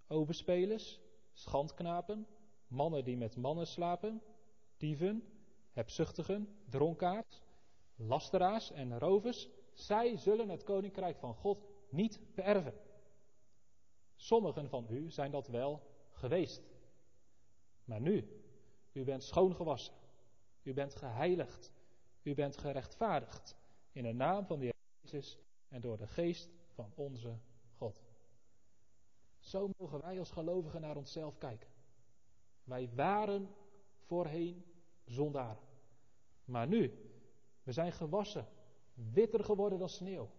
overspelers, 0.07 1.01
schandknapen, 1.33 2.27
mannen 2.67 3.05
die 3.05 3.17
met 3.17 3.37
mannen 3.37 3.67
slapen, 3.67 4.23
dieven, 4.77 5.23
hebzuchtigen, 5.73 6.59
dronkaards, 6.69 7.43
lasteraars 7.97 8.71
en 8.71 8.99
rovers, 8.99 9.49
zij 9.73 10.17
zullen 10.17 10.49
het 10.49 10.65
koninkrijk 10.65 11.19
van 11.19 11.35
God 11.35 11.67
niet 11.91 12.21
beërven. 12.35 12.75
Sommigen 14.15 14.69
van 14.69 14.87
u 14.91 15.11
zijn 15.11 15.31
dat 15.31 15.49
wel 15.49 15.83
geweest. 16.11 16.63
Maar 17.85 18.01
nu, 18.01 18.43
u 18.93 19.05
bent 19.05 19.23
schoongewassen, 19.23 19.95
u 20.63 20.75
bent 20.75 20.95
geheiligd, 20.95 21.73
u 22.23 22.35
bent 22.35 22.57
gerechtvaardigd 22.57 23.57
in 23.97 24.03
de 24.03 24.13
naam 24.13 24.47
van 24.47 24.59
de 24.59 24.65
Heer 24.65 24.75
Jezus 25.01 25.39
en 25.69 25.81
door 25.81 25.97
de 25.97 26.07
geest 26.07 26.49
van 26.75 26.93
onze 26.95 27.39
God. 27.77 28.03
Zo 29.39 29.71
mogen 29.77 30.01
wij 30.01 30.19
als 30.19 30.31
gelovigen 30.31 30.81
naar 30.81 30.97
onszelf 30.97 31.39
kijken. 31.39 31.69
Wij 32.65 32.91
waren 32.95 33.49
voorheen 33.99 34.65
zondaren. 35.05 35.65
Maar 36.45 36.67
nu, 36.67 36.93
we 37.63 37.73
zijn 37.73 37.93
gewassen, 37.93 38.47
witter 38.95 39.45
geworden 39.45 39.79
dan 39.79 39.89
sneeuw. 39.89 40.31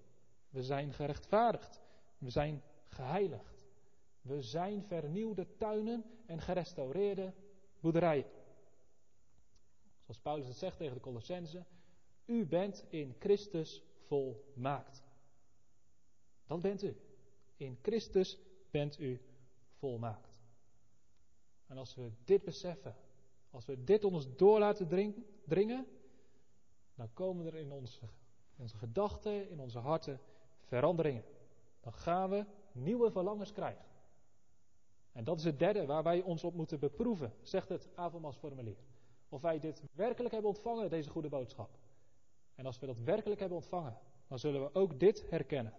We 0.49 0.63
zijn 0.63 0.93
gerechtvaardigd. 0.93 1.81
We 2.17 2.29
zijn 2.29 2.63
geheiligd. 2.87 3.65
We 4.21 4.41
zijn 4.41 4.83
vernieuwde 4.83 5.57
tuinen 5.57 6.03
en 6.25 6.41
gerestaureerde 6.41 7.33
boerderijen. 7.79 8.29
Zoals 10.03 10.19
Paulus 10.21 10.47
het 10.47 10.57
zegt 10.57 10.77
tegen 10.77 10.93
de 10.93 10.99
Colossense, 10.99 11.65
u 12.27 12.45
bent 12.45 12.85
in 12.89 13.15
Christus 13.19 13.83
volmaakt. 14.05 15.03
Dat 16.45 16.61
bent 16.61 16.83
u. 16.83 16.97
In 17.57 17.77
Christus 17.81 18.39
bent 18.71 18.99
u 18.99 19.21
volmaakt. 19.77 20.39
En 21.67 21.77
als 21.77 21.95
we 21.95 22.11
dit 22.23 22.43
beseffen, 22.43 22.95
als 23.49 23.65
we 23.65 23.83
dit 23.83 24.03
ons 24.03 24.35
door 24.35 24.59
laten 24.59 24.87
dringen, 25.45 25.87
dan 26.95 27.13
komen 27.13 27.45
er 27.45 27.55
in 27.55 27.71
onze, 27.71 27.99
onze 28.55 28.77
gedachten, 28.77 29.49
in 29.49 29.59
onze 29.59 29.79
harten 29.79 30.19
veranderingen. 30.63 31.23
Dan 31.81 31.93
gaan 31.93 32.29
we 32.29 32.45
nieuwe 32.71 33.11
verlangens 33.11 33.51
krijgen. 33.51 33.85
En 35.11 35.23
dat 35.23 35.37
is 35.37 35.43
het 35.43 35.59
derde 35.59 35.85
waar 35.85 36.03
wij 36.03 36.21
ons 36.21 36.43
op 36.43 36.53
moeten 36.53 36.79
beproeven, 36.79 37.33
zegt 37.41 37.69
het 37.69 37.89
avondmaalsformulier. 37.95 38.77
Of 39.29 39.41
wij 39.41 39.59
dit 39.59 39.83
werkelijk 39.93 40.33
hebben 40.33 40.51
ontvangen, 40.51 40.89
deze 40.89 41.09
goede 41.09 41.29
boodschap. 41.29 41.69
En 42.57 42.65
als 42.65 42.79
we 42.79 42.85
dat 42.85 42.99
werkelijk 42.99 43.39
hebben 43.39 43.57
ontvangen, 43.57 43.97
dan 44.27 44.39
zullen 44.39 44.63
we 44.63 44.73
ook 44.73 44.99
dit 44.99 45.25
herkennen. 45.29 45.73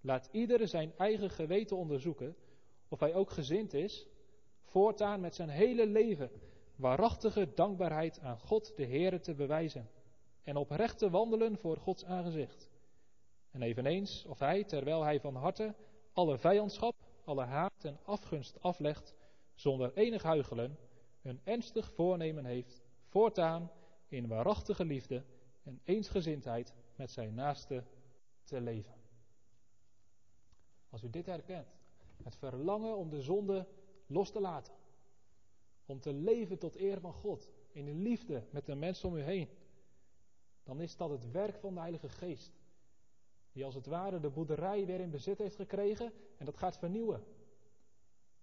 Laat 0.00 0.28
ieder 0.32 0.68
zijn 0.68 0.92
eigen 0.96 1.30
geweten 1.30 1.76
onderzoeken 1.76 2.36
of 2.88 3.00
hij 3.00 3.14
ook 3.14 3.30
gezind 3.30 3.74
is, 3.74 4.06
voortaan 4.62 5.20
met 5.20 5.34
zijn 5.34 5.48
hele 5.48 5.86
leven 5.86 6.30
waarachtige 6.76 7.54
dankbaarheid 7.54 8.20
aan 8.20 8.38
God 8.38 8.76
de 8.76 8.86
Heere 8.86 9.20
te 9.20 9.34
bewijzen 9.34 9.90
en 10.42 10.56
oprecht 10.56 10.98
te 10.98 11.10
wandelen 11.10 11.58
voor 11.58 11.76
Gods 11.76 12.04
aangezicht. 12.04 12.70
En 13.50 13.62
eveneens 13.62 14.24
of 14.24 14.38
hij, 14.38 14.64
terwijl 14.64 15.02
hij 15.02 15.20
van 15.20 15.34
harte 15.34 15.74
alle 16.12 16.38
vijandschap, 16.38 16.94
alle 17.24 17.44
haat 17.44 17.84
en 17.84 17.98
afgunst 18.02 18.60
aflegt, 18.60 19.14
zonder 19.54 19.92
enig 19.94 20.22
huichelen, 20.22 20.78
een 21.22 21.40
ernstig 21.44 21.92
voornemen 21.92 22.44
heeft, 22.44 22.82
voortaan 23.04 23.70
in 24.08 24.26
waarachtige 24.26 24.84
liefde 24.84 25.24
en 25.62 25.80
eensgezindheid 25.84 26.74
met 26.96 27.10
zijn 27.10 27.34
naaste 27.34 27.84
te 28.44 28.60
leven. 28.60 28.94
Als 30.90 31.02
u 31.02 31.10
dit 31.10 31.26
herkent, 31.26 31.68
het 32.22 32.36
verlangen 32.36 32.96
om 32.96 33.10
de 33.10 33.22
zonde 33.22 33.66
los 34.06 34.30
te 34.30 34.40
laten, 34.40 34.74
om 35.86 36.00
te 36.00 36.12
leven 36.12 36.58
tot 36.58 36.76
eer 36.76 37.00
van 37.00 37.12
God, 37.12 37.50
in 37.72 37.84
de 37.84 37.94
liefde 37.94 38.42
met 38.50 38.66
de 38.66 38.74
mensen 38.74 39.08
om 39.08 39.16
u 39.16 39.22
heen, 39.22 39.48
dan 40.62 40.80
is 40.80 40.96
dat 40.96 41.10
het 41.10 41.30
werk 41.30 41.58
van 41.58 41.74
de 41.74 41.80
Heilige 41.80 42.08
Geest. 42.08 42.52
Die 43.52 43.64
als 43.64 43.74
het 43.74 43.86
ware 43.86 44.20
de 44.20 44.30
boerderij 44.30 44.86
weer 44.86 45.00
in 45.00 45.10
bezit 45.10 45.38
heeft 45.38 45.56
gekregen 45.56 46.12
en 46.36 46.44
dat 46.44 46.56
gaat 46.56 46.78
vernieuwen. 46.78 47.24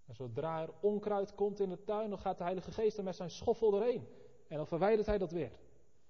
En 0.06 0.16
zodra 0.16 0.62
er 0.62 0.74
onkruid 0.82 1.36
komt 1.36 1.60
in 1.60 1.70
de 1.70 1.84
tuin, 1.84 2.10
dan 2.10 2.20
gaat 2.20 2.38
de 2.38 2.44
Heilige 2.44 2.72
Geest 2.72 2.98
er 2.98 3.04
met 3.04 3.16
zijn 3.16 3.30
schoffel 3.32 3.72
doorheen. 3.72 4.08
En 4.48 4.58
dan 4.58 4.68
verwijdert 4.68 5.08
hij 5.08 5.18
dat 5.18 5.32
weer. 5.32 5.52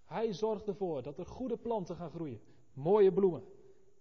Hij 0.08 0.34
zorgt 0.34 0.68
ervoor 0.68 1.04
dat 1.04 1.18
er 1.18 1.26
goede 1.26 1.58
planten 1.58 1.96
gaan 1.96 2.10
groeien. 2.10 2.42
Mooie 2.74 3.14
bloemen 3.14 3.44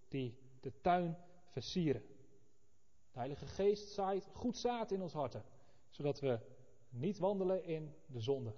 die 0.07 0.37
de 0.59 0.73
tuin 0.81 1.17
versieren. 1.47 2.01
De 3.11 3.19
Heilige 3.19 3.45
Geest 3.45 3.89
zaait 3.89 4.27
goed 4.33 4.57
zaad 4.57 4.91
in 4.91 5.01
ons 5.01 5.13
harten. 5.13 5.43
Zodat 5.89 6.19
we 6.19 6.39
niet 6.89 7.17
wandelen 7.17 7.63
in 7.63 7.93
de 8.05 8.19
zonde, 8.19 8.53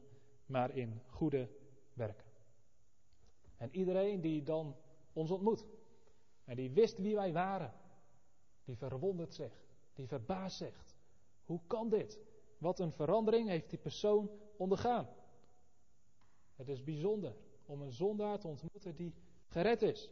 maar 0.45 0.75
in 0.75 1.01
goede 1.05 1.49
werken. 1.93 2.25
En 3.57 3.75
iedereen 3.75 4.21
die 4.21 4.43
dan 4.43 4.75
ons 5.13 5.31
ontmoet. 5.31 5.65
En 6.45 6.55
die 6.55 6.71
wist 6.71 6.97
wie 6.97 7.15
wij 7.15 7.33
waren. 7.33 7.73
Die 8.63 8.77
verwondert 8.77 9.33
zich. 9.33 9.61
Die 9.93 10.07
verbaast 10.07 10.57
zich. 10.57 10.85
Hoe 11.45 11.59
kan 11.67 11.89
dit? 11.89 12.19
Wat 12.57 12.79
een 12.79 12.91
verandering 12.91 13.47
heeft 13.47 13.69
die 13.69 13.79
persoon 13.79 14.29
ondergaan. 14.57 15.07
Het 16.59 16.69
is 16.69 16.83
bijzonder 16.83 17.35
om 17.65 17.81
een 17.81 17.91
zondaar 17.91 18.39
te 18.39 18.47
ontmoeten 18.47 18.95
die 18.95 19.13
gered 19.47 19.81
is. 19.81 20.09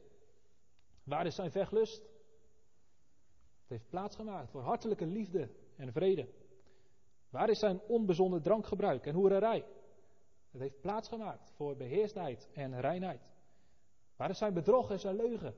Waar 1.04 1.26
is 1.26 1.36
zijn 1.36 1.52
vechtlust? 1.52 2.02
Het 3.62 3.70
heeft 3.70 3.90
plaatsgemaakt 3.90 4.50
voor 4.52 4.62
hartelijke 4.62 5.06
liefde 5.06 5.50
en 5.76 5.92
vrede. 5.92 6.30
Waar 7.30 7.50
is 7.50 7.60
zijn 7.60 7.82
onbezonnen 7.88 8.42
drankgebruik 8.42 9.06
en 9.06 9.14
hoererij? 9.14 9.66
Het 10.52 10.62
heeft 10.62 10.82
plaatsgemaakt 10.82 11.52
voor 11.52 11.76
beheersdheid 11.76 12.50
en 12.54 12.80
reinheid. 12.80 13.30
Waar 14.16 14.30
is 14.30 14.38
zijn 14.38 14.54
bedrog 14.54 14.92
en 14.92 15.00
zijn 15.00 15.16
leugen? 15.16 15.56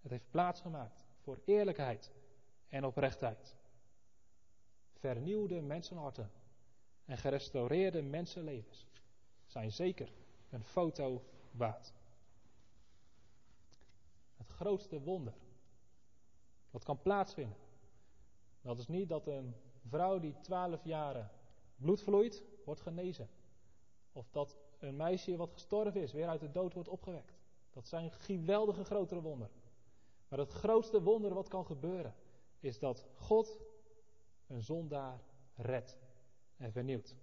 Het 0.00 0.10
heeft 0.10 0.30
plaatsgemaakt 0.30 1.04
voor 1.18 1.40
eerlijkheid 1.44 2.12
en 2.68 2.84
oprechtheid 2.84 3.56
vernieuwde 5.00 5.60
mensenharten 5.60 6.30
en 7.04 7.16
gerestaureerde 7.16 8.02
mensenlevens 8.02 8.86
zijn 9.50 9.72
zeker 9.72 10.12
een 10.50 10.64
foto 10.64 11.22
waard. 11.50 11.92
Het 14.36 14.48
grootste 14.48 15.00
wonder 15.00 15.34
wat 16.70 16.84
kan 16.84 17.02
plaatsvinden, 17.02 17.56
dat 18.62 18.78
is 18.78 18.88
niet 18.88 19.08
dat 19.08 19.26
een 19.26 19.54
vrouw 19.88 20.18
die 20.18 20.40
twaalf 20.40 20.84
jaren 20.84 21.30
bloed 21.76 22.02
vloeit, 22.02 22.44
wordt 22.64 22.80
genezen. 22.80 23.28
Of 24.12 24.30
dat 24.30 24.56
een 24.78 24.96
meisje 24.96 25.36
wat 25.36 25.52
gestorven 25.52 26.00
is, 26.00 26.12
weer 26.12 26.28
uit 26.28 26.40
de 26.40 26.50
dood 26.50 26.74
wordt 26.74 26.88
opgewekt. 26.88 27.38
Dat 27.70 27.86
zijn 27.86 28.10
geweldige 28.12 28.84
grotere 28.84 29.20
wonderen. 29.20 29.54
Maar 30.28 30.38
het 30.38 30.52
grootste 30.52 31.02
wonder 31.02 31.34
wat 31.34 31.48
kan 31.48 31.66
gebeuren, 31.66 32.14
is 32.60 32.78
dat 32.78 33.06
God 33.14 33.60
een 34.46 34.62
zondaar 34.62 35.20
redt 35.54 35.98
en 36.56 36.72
vernieuwt. 36.72 37.16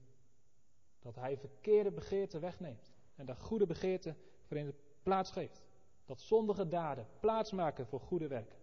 Dat 1.00 1.16
hij 1.16 1.38
verkeerde 1.38 1.92
begeerten 1.92 2.42
wegneemt 2.42 2.92
en 3.16 3.26
daar 3.26 3.38
goede 3.38 3.66
begeerten 3.66 4.18
voor 4.46 4.58
in 4.58 4.66
de 4.66 4.76
plaats 5.04 5.32
geeft. 5.32 5.62
Dat 6.06 6.22
zondige 6.22 6.68
daden 6.68 7.08
plaatsmaken 7.20 7.88
voor 7.88 8.00
goede 8.00 8.28
werken. 8.28 8.58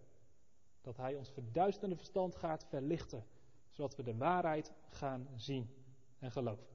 Dat 0.81 0.97
hij 0.97 1.15
ons 1.15 1.29
verduisterende 1.29 1.95
verstand 1.95 2.35
gaat 2.35 2.65
verlichten, 2.65 3.25
zodat 3.69 3.95
we 3.95 4.03
de 4.03 4.17
waarheid 4.17 4.71
gaan 4.89 5.27
zien 5.35 5.69
en 6.19 6.31
geloven. 6.31 6.65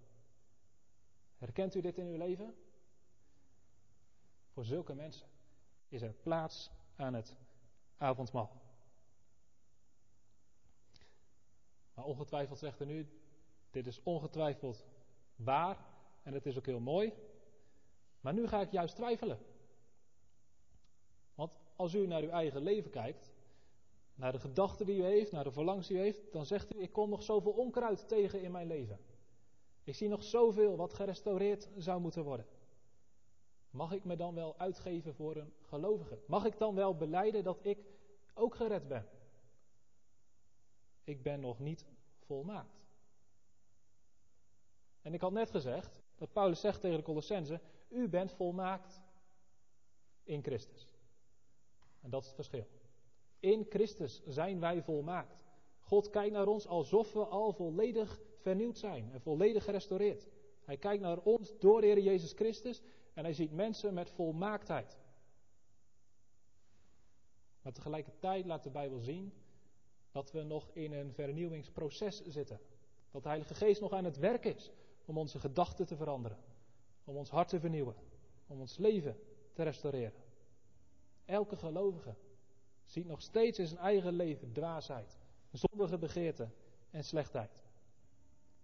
Herkent 1.39 1.75
u 1.75 1.81
dit 1.81 1.99
in 1.99 2.07
uw 2.07 2.17
leven? 2.17 2.55
Voor 4.53 4.65
zulke 4.65 4.95
mensen 4.95 5.27
is 5.89 6.03
er 6.03 6.13
plaats 6.13 6.71
aan 6.97 7.15
het 7.15 7.37
avondmaal. 7.97 8.61
Maar 11.95 12.05
ongetwijfeld 12.05 12.59
zegt 12.59 12.81
u 12.81 12.85
nu, 12.85 13.09
dit 13.71 13.87
is 13.87 14.03
ongetwijfeld 14.03 14.85
waar 15.45 15.84
en 16.22 16.32
het 16.32 16.47
is 16.47 16.59
ook 16.59 16.66
heel 16.66 16.80
mooi. 16.80 17.12
Maar 18.20 18.32
nu 18.32 18.47
ga 18.47 18.61
ik 18.61 18.70
juist 18.70 18.97
twijfelen. 18.97 19.38
Want 21.34 21.53
als 21.76 21.95
u 21.95 22.07
naar 22.07 22.22
uw 22.22 22.28
eigen 22.28 22.62
leven 22.62 22.91
kijkt, 22.91 23.32
naar 24.14 24.32
de 24.32 24.41
gedachten 24.41 24.86
die 24.86 24.99
u 24.99 25.05
heeft, 25.05 25.32
naar 25.32 25.45
de 25.45 25.53
verlangens 25.53 25.86
die 25.86 25.97
u 25.97 26.01
heeft, 26.01 26.32
dan 26.32 26.47
zegt 26.47 26.74
u: 26.74 26.82
Ik 26.82 26.93
kom 26.93 27.11
nog 27.11 27.22
zoveel 27.22 27.53
onkruid 27.53 28.09
tegen 28.09 28.43
in 28.43 28.53
mijn 28.53 28.66
leven. 28.66 28.99
Ik 29.84 29.95
zie 29.95 30.09
nog 30.09 30.22
zoveel 30.22 30.76
wat 30.76 30.95
gerestaureerd 30.95 31.68
zou 31.76 32.01
moeten 32.01 32.24
worden. 32.24 32.47
Mag 33.70 33.93
ik 33.93 34.05
me 34.05 34.16
dan 34.16 34.34
wel 34.34 34.59
uitgeven 34.59 35.14
voor 35.14 35.36
een 35.36 35.53
gelovige? 35.61 36.18
Mag 36.26 36.45
ik 36.45 36.59
dan 36.59 36.74
wel 36.74 36.97
beleiden 36.97 37.45
dat 37.45 37.59
ik 37.62 37.78
ook 38.34 38.55
gered 38.55 38.88
ben? 38.88 39.09
Ik 41.05 41.22
ben 41.22 41.41
nog 41.41 41.59
niet 41.59 41.84
volmaakt. 42.18 42.80
En 45.03 45.15
ik 45.15 45.21
had 45.21 45.33
net 45.33 45.51
gezegd 45.51 46.03
dat 46.17 46.33
Paulus 46.33 46.61
zegt 46.61 46.81
tegen 46.81 46.97
de 46.97 47.03
Colossense: 47.03 47.61
U 47.89 48.09
bent 48.09 48.33
volmaakt 48.33 49.03
in 50.23 50.43
Christus. 50.43 50.89
En 52.01 52.11
dat 52.11 52.21
is 52.21 52.27
het 52.27 52.37
verschil. 52.37 52.67
In 53.41 53.67
Christus 53.69 54.23
zijn 54.27 54.61
wij 54.61 54.83
volmaakt. 54.83 55.39
God 55.81 56.11
kijkt 56.11 56.33
naar 56.33 56.47
ons 56.47 56.67
alsof 56.67 57.13
we 57.13 57.25
al 57.25 57.53
volledig 57.53 58.21
vernieuwd 58.37 58.79
zijn 58.79 59.13
en 59.13 59.21
volledig 59.21 59.65
gerestaureerd. 59.65 60.29
Hij 60.65 60.77
kijkt 60.77 61.03
naar 61.03 61.19
ons 61.19 61.59
door 61.59 61.81
de 61.81 61.87
Heer 61.87 62.01
Jezus 62.01 62.33
Christus 62.33 62.83
en 63.15 63.25
hij 63.25 63.33
ziet 63.33 63.53
mensen 63.53 63.95
met 63.95 64.11
volmaaktheid. 64.11 64.99
Maar 67.63 67.73
tegelijkertijd 67.73 68.47
laat 68.47 68.63
de 68.63 68.71
Bijbel 68.71 68.99
zien 68.99 69.33
dat 70.11 70.33
we 70.33 70.43
nog 70.43 70.71
in 70.73 70.93
een 70.93 71.13
vernieuwingsproces 71.13 72.25
zitten. 72.25 72.61
Dat 73.11 73.23
de 73.23 73.29
Heilige 73.29 73.55
Geest 73.55 73.81
nog 73.81 73.93
aan 73.93 74.05
het 74.05 74.17
werk 74.17 74.45
is 74.45 74.71
om 75.11 75.19
onze 75.19 75.39
gedachten 75.39 75.87
te 75.87 75.97
veranderen, 75.97 76.39
om 77.05 77.17
ons 77.17 77.31
hart 77.31 77.49
te 77.49 77.61
vernieuwen, 77.61 77.95
om 78.47 78.61
ons 78.61 78.77
leven 78.77 79.17
te 79.53 79.63
restaureren. 79.63 80.23
Elke 81.25 81.57
gelovige 81.57 82.15
ziet 82.85 83.07
nog 83.07 83.23
steeds 83.23 83.59
in 83.59 83.67
zijn 83.67 83.81
eigen 83.81 84.13
leven 84.13 84.53
dwaasheid, 84.53 85.19
zondige 85.53 85.99
begeerte 85.99 86.49
en 86.91 87.05
slechtheid. 87.05 87.65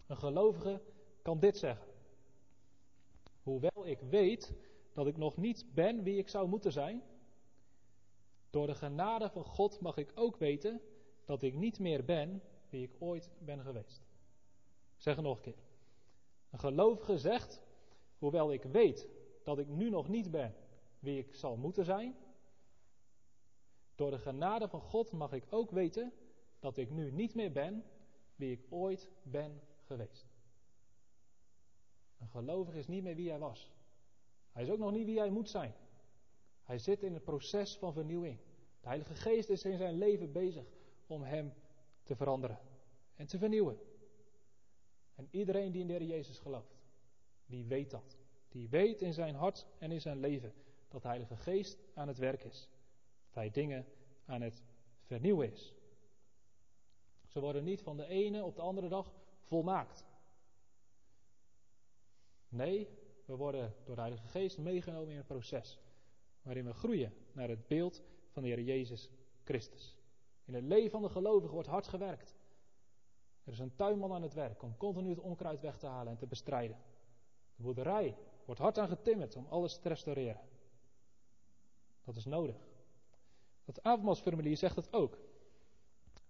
Een 0.06 0.16
gelovige 0.16 0.82
kan 1.22 1.38
dit 1.38 1.56
zeggen. 1.56 1.86
Hoewel 3.42 3.86
ik 3.86 4.00
weet 4.00 4.52
dat 4.92 5.06
ik 5.06 5.16
nog 5.16 5.36
niet 5.36 5.74
ben 5.74 6.02
wie 6.02 6.18
ik 6.18 6.28
zou 6.28 6.48
moeten 6.48 6.72
zijn, 6.72 7.02
door 8.50 8.66
de 8.66 8.74
genade 8.74 9.30
van 9.30 9.44
God 9.44 9.80
mag 9.80 9.96
ik 9.96 10.12
ook 10.14 10.36
weten 10.36 10.80
dat 11.24 11.42
ik 11.42 11.54
niet 11.54 11.78
meer 11.78 12.04
ben 12.04 12.42
wie 12.68 12.82
ik 12.82 12.96
ooit 12.98 13.30
ben 13.38 13.62
geweest. 13.62 14.06
Zeg 14.96 15.14
het 15.14 15.24
nog 15.24 15.36
een 15.36 15.42
keer. 15.42 15.65
Een 16.56 16.62
gelovige 16.62 17.18
zegt, 17.18 17.60
hoewel 18.18 18.52
ik 18.52 18.62
weet 18.62 19.08
dat 19.42 19.58
ik 19.58 19.68
nu 19.68 19.90
nog 19.90 20.08
niet 20.08 20.30
ben 20.30 20.54
wie 20.98 21.18
ik 21.18 21.34
zal 21.34 21.56
moeten 21.56 21.84
zijn, 21.84 22.16
door 23.94 24.10
de 24.10 24.18
genade 24.18 24.68
van 24.68 24.80
God 24.80 25.12
mag 25.12 25.32
ik 25.32 25.44
ook 25.50 25.70
weten 25.70 26.12
dat 26.58 26.76
ik 26.76 26.90
nu 26.90 27.10
niet 27.10 27.34
meer 27.34 27.52
ben 27.52 27.84
wie 28.36 28.52
ik 28.52 28.66
ooit 28.68 29.10
ben 29.22 29.60
geweest. 29.82 30.26
Een 32.18 32.28
gelovige 32.28 32.78
is 32.78 32.86
niet 32.86 33.02
meer 33.02 33.16
wie 33.16 33.30
hij 33.30 33.38
was. 33.38 33.72
Hij 34.52 34.62
is 34.62 34.70
ook 34.70 34.78
nog 34.78 34.92
niet 34.92 35.06
wie 35.06 35.18
hij 35.18 35.30
moet 35.30 35.48
zijn. 35.48 35.74
Hij 36.62 36.78
zit 36.78 37.02
in 37.02 37.14
het 37.14 37.24
proces 37.24 37.76
van 37.76 37.92
vernieuwing. 37.92 38.38
De 38.80 38.86
Heilige 38.86 39.14
Geest 39.14 39.48
is 39.48 39.64
in 39.64 39.76
zijn 39.76 39.98
leven 39.98 40.32
bezig 40.32 40.64
om 41.06 41.22
hem 41.22 41.52
te 42.02 42.16
veranderen 42.16 42.58
en 43.14 43.26
te 43.26 43.38
vernieuwen. 43.38 43.78
En 45.16 45.28
iedereen 45.30 45.72
die 45.72 45.80
in 45.80 45.86
de 45.86 45.92
Heer 45.92 46.06
Jezus 46.06 46.38
gelooft, 46.38 46.76
die 47.46 47.64
weet 47.64 47.90
dat. 47.90 48.16
Die 48.48 48.68
weet 48.68 49.00
in 49.00 49.12
zijn 49.12 49.34
hart 49.34 49.66
en 49.78 49.92
in 49.92 50.00
zijn 50.00 50.20
leven 50.20 50.52
dat 50.88 51.02
de 51.02 51.08
Heilige 51.08 51.36
Geest 51.36 51.78
aan 51.94 52.08
het 52.08 52.18
werk 52.18 52.44
is. 52.44 52.68
Dat 53.26 53.34
hij 53.34 53.50
dingen 53.50 53.86
aan 54.24 54.40
het 54.40 54.62
vernieuwen 55.02 55.52
is. 55.52 55.74
Ze 57.26 57.40
worden 57.40 57.64
niet 57.64 57.82
van 57.82 57.96
de 57.96 58.06
ene 58.06 58.44
op 58.44 58.56
de 58.56 58.62
andere 58.62 58.88
dag 58.88 59.12
volmaakt. 59.42 60.04
Nee, 62.48 62.88
we 63.24 63.36
worden 63.36 63.74
door 63.84 63.94
de 63.94 64.00
Heilige 64.00 64.28
Geest 64.28 64.58
meegenomen 64.58 65.10
in 65.10 65.18
een 65.18 65.24
proces 65.24 65.78
waarin 66.42 66.64
we 66.64 66.72
groeien 66.72 67.12
naar 67.32 67.48
het 67.48 67.66
beeld 67.66 68.02
van 68.30 68.42
de 68.42 68.48
Heer 68.48 68.60
Jezus 68.60 69.10
Christus. 69.44 69.96
In 70.44 70.54
het 70.54 70.64
leven 70.64 70.90
van 70.90 71.02
de 71.02 71.08
gelovige 71.08 71.52
wordt 71.52 71.68
hard 71.68 71.88
gewerkt. 71.88 72.35
Er 73.46 73.52
is 73.52 73.58
een 73.58 73.76
tuinman 73.76 74.12
aan 74.12 74.22
het 74.22 74.34
werk 74.34 74.62
om 74.62 74.76
continu 74.76 75.08
het 75.10 75.18
onkruid 75.18 75.60
weg 75.60 75.78
te 75.78 75.86
halen 75.86 76.12
en 76.12 76.18
te 76.18 76.26
bestrijden. 76.26 76.76
De 77.56 77.62
boerderij 77.62 78.16
wordt 78.44 78.60
hard 78.60 78.78
aan 78.78 78.88
getimmerd 78.88 79.36
om 79.36 79.46
alles 79.48 79.78
te 79.78 79.88
restaureren. 79.88 80.40
Dat 82.04 82.16
is 82.16 82.24
nodig. 82.24 82.56
Dat 83.64 83.82
avondmaalsformulier 83.82 84.56
zegt 84.56 84.76
het 84.76 84.92
ook. 84.92 85.18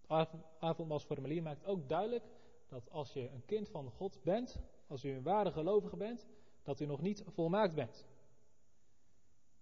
Het 0.07 0.29
avondmaalsformulier 0.59 1.43
maakt 1.43 1.65
ook 1.65 1.89
duidelijk 1.89 2.25
dat 2.67 2.91
als 2.91 3.13
je 3.13 3.29
een 3.29 3.45
kind 3.45 3.69
van 3.69 3.91
God 3.91 4.23
bent, 4.23 4.61
als 4.87 5.05
u 5.05 5.11
een 5.11 5.23
ware 5.23 5.53
gelovige 5.53 5.97
bent, 5.97 6.27
dat 6.63 6.81
u 6.81 6.87
nog 6.87 7.01
niet 7.01 7.25
volmaakt 7.27 7.75
bent. 7.75 8.07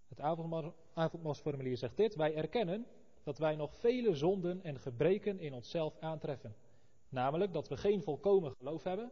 Het 0.07 0.19
avondmaalsformulier 0.93 1.77
zegt 1.77 1.97
dit: 1.97 2.15
Wij 2.15 2.35
erkennen 2.35 2.87
dat 3.23 3.37
wij 3.37 3.55
nog 3.55 3.75
vele 3.75 4.15
zonden 4.15 4.63
en 4.63 4.79
gebreken 4.79 5.39
in 5.39 5.53
onszelf 5.53 5.99
aantreffen. 5.99 6.55
Namelijk 7.15 7.53
dat 7.53 7.67
we 7.67 7.77
geen 7.77 8.03
volkomen 8.03 8.51
geloof 8.51 8.83
hebben, 8.83 9.11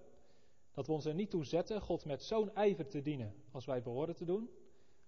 dat 0.72 0.88
we 0.88 0.94
ons 0.94 1.06
er 1.06 1.14
niet 1.14 1.30
toe 1.30 1.46
zetten 1.46 1.82
God 1.82 2.06
met 2.06 2.24
zo'n 2.24 2.56
ijver 2.56 2.88
te 2.88 3.02
dienen 3.02 3.36
als 3.52 3.66
wij 3.66 3.82
behoren 3.82 4.16
te 4.16 4.26
doen, 4.26 4.50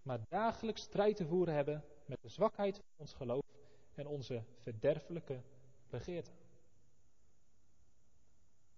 maar 0.01 0.19
dagelijks 0.29 0.81
strijd 0.81 1.15
te 1.15 1.25
voeren 1.25 1.53
hebben 1.53 1.83
met 2.05 2.21
de 2.21 2.29
zwakheid 2.29 2.75
van 2.75 2.85
ons 2.95 3.13
geloof 3.13 3.43
en 3.93 4.07
onze 4.07 4.43
verderfelijke 4.61 5.41
begeerten. 5.89 6.33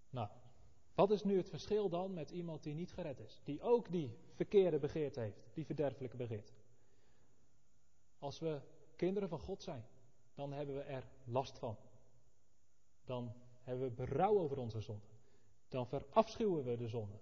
Nou, 0.09 0.30
wat 0.95 1.11
is 1.11 1.24
nu 1.24 1.38
het 1.38 1.49
verschil 1.49 1.89
dan 1.89 2.13
met 2.13 2.32
iemand 2.32 2.63
die 2.63 2.74
niet 2.74 2.91
gered 2.91 3.20
is? 3.20 3.41
Die 3.43 3.61
ook 3.61 3.91
die 3.91 4.18
verkeerde 4.34 4.80
begeerte 4.80 5.20
heeft, 5.20 5.47
die 5.53 5.65
verderfelijke 5.65 6.18
begeerte. 6.18 6.53
Als 8.20 8.39
we 8.39 8.61
kinderen 8.95 9.30
van 9.30 9.39
God 9.39 9.63
zijn, 9.63 9.86
dan 10.36 10.53
hebben 10.53 10.76
we 10.76 10.82
er 10.82 11.07
last 11.24 11.59
van. 11.59 11.78
Dan 13.05 13.34
hebben 13.68 13.88
we 13.88 14.05
berouw 14.05 14.39
over 14.39 14.57
onze 14.57 14.82
zonde. 14.82 15.05
Dan 15.68 15.88
verafschuwen 15.88 16.63
we 16.63 16.78
de 16.78 16.88
zonde. 16.88 17.15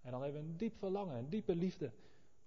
En 0.00 0.10
dan 0.10 0.22
hebben 0.22 0.42
we 0.42 0.48
een 0.48 0.56
diep 0.56 0.76
verlangen, 0.76 1.16
een 1.16 1.28
diepe 1.28 1.54
liefde 1.54 1.92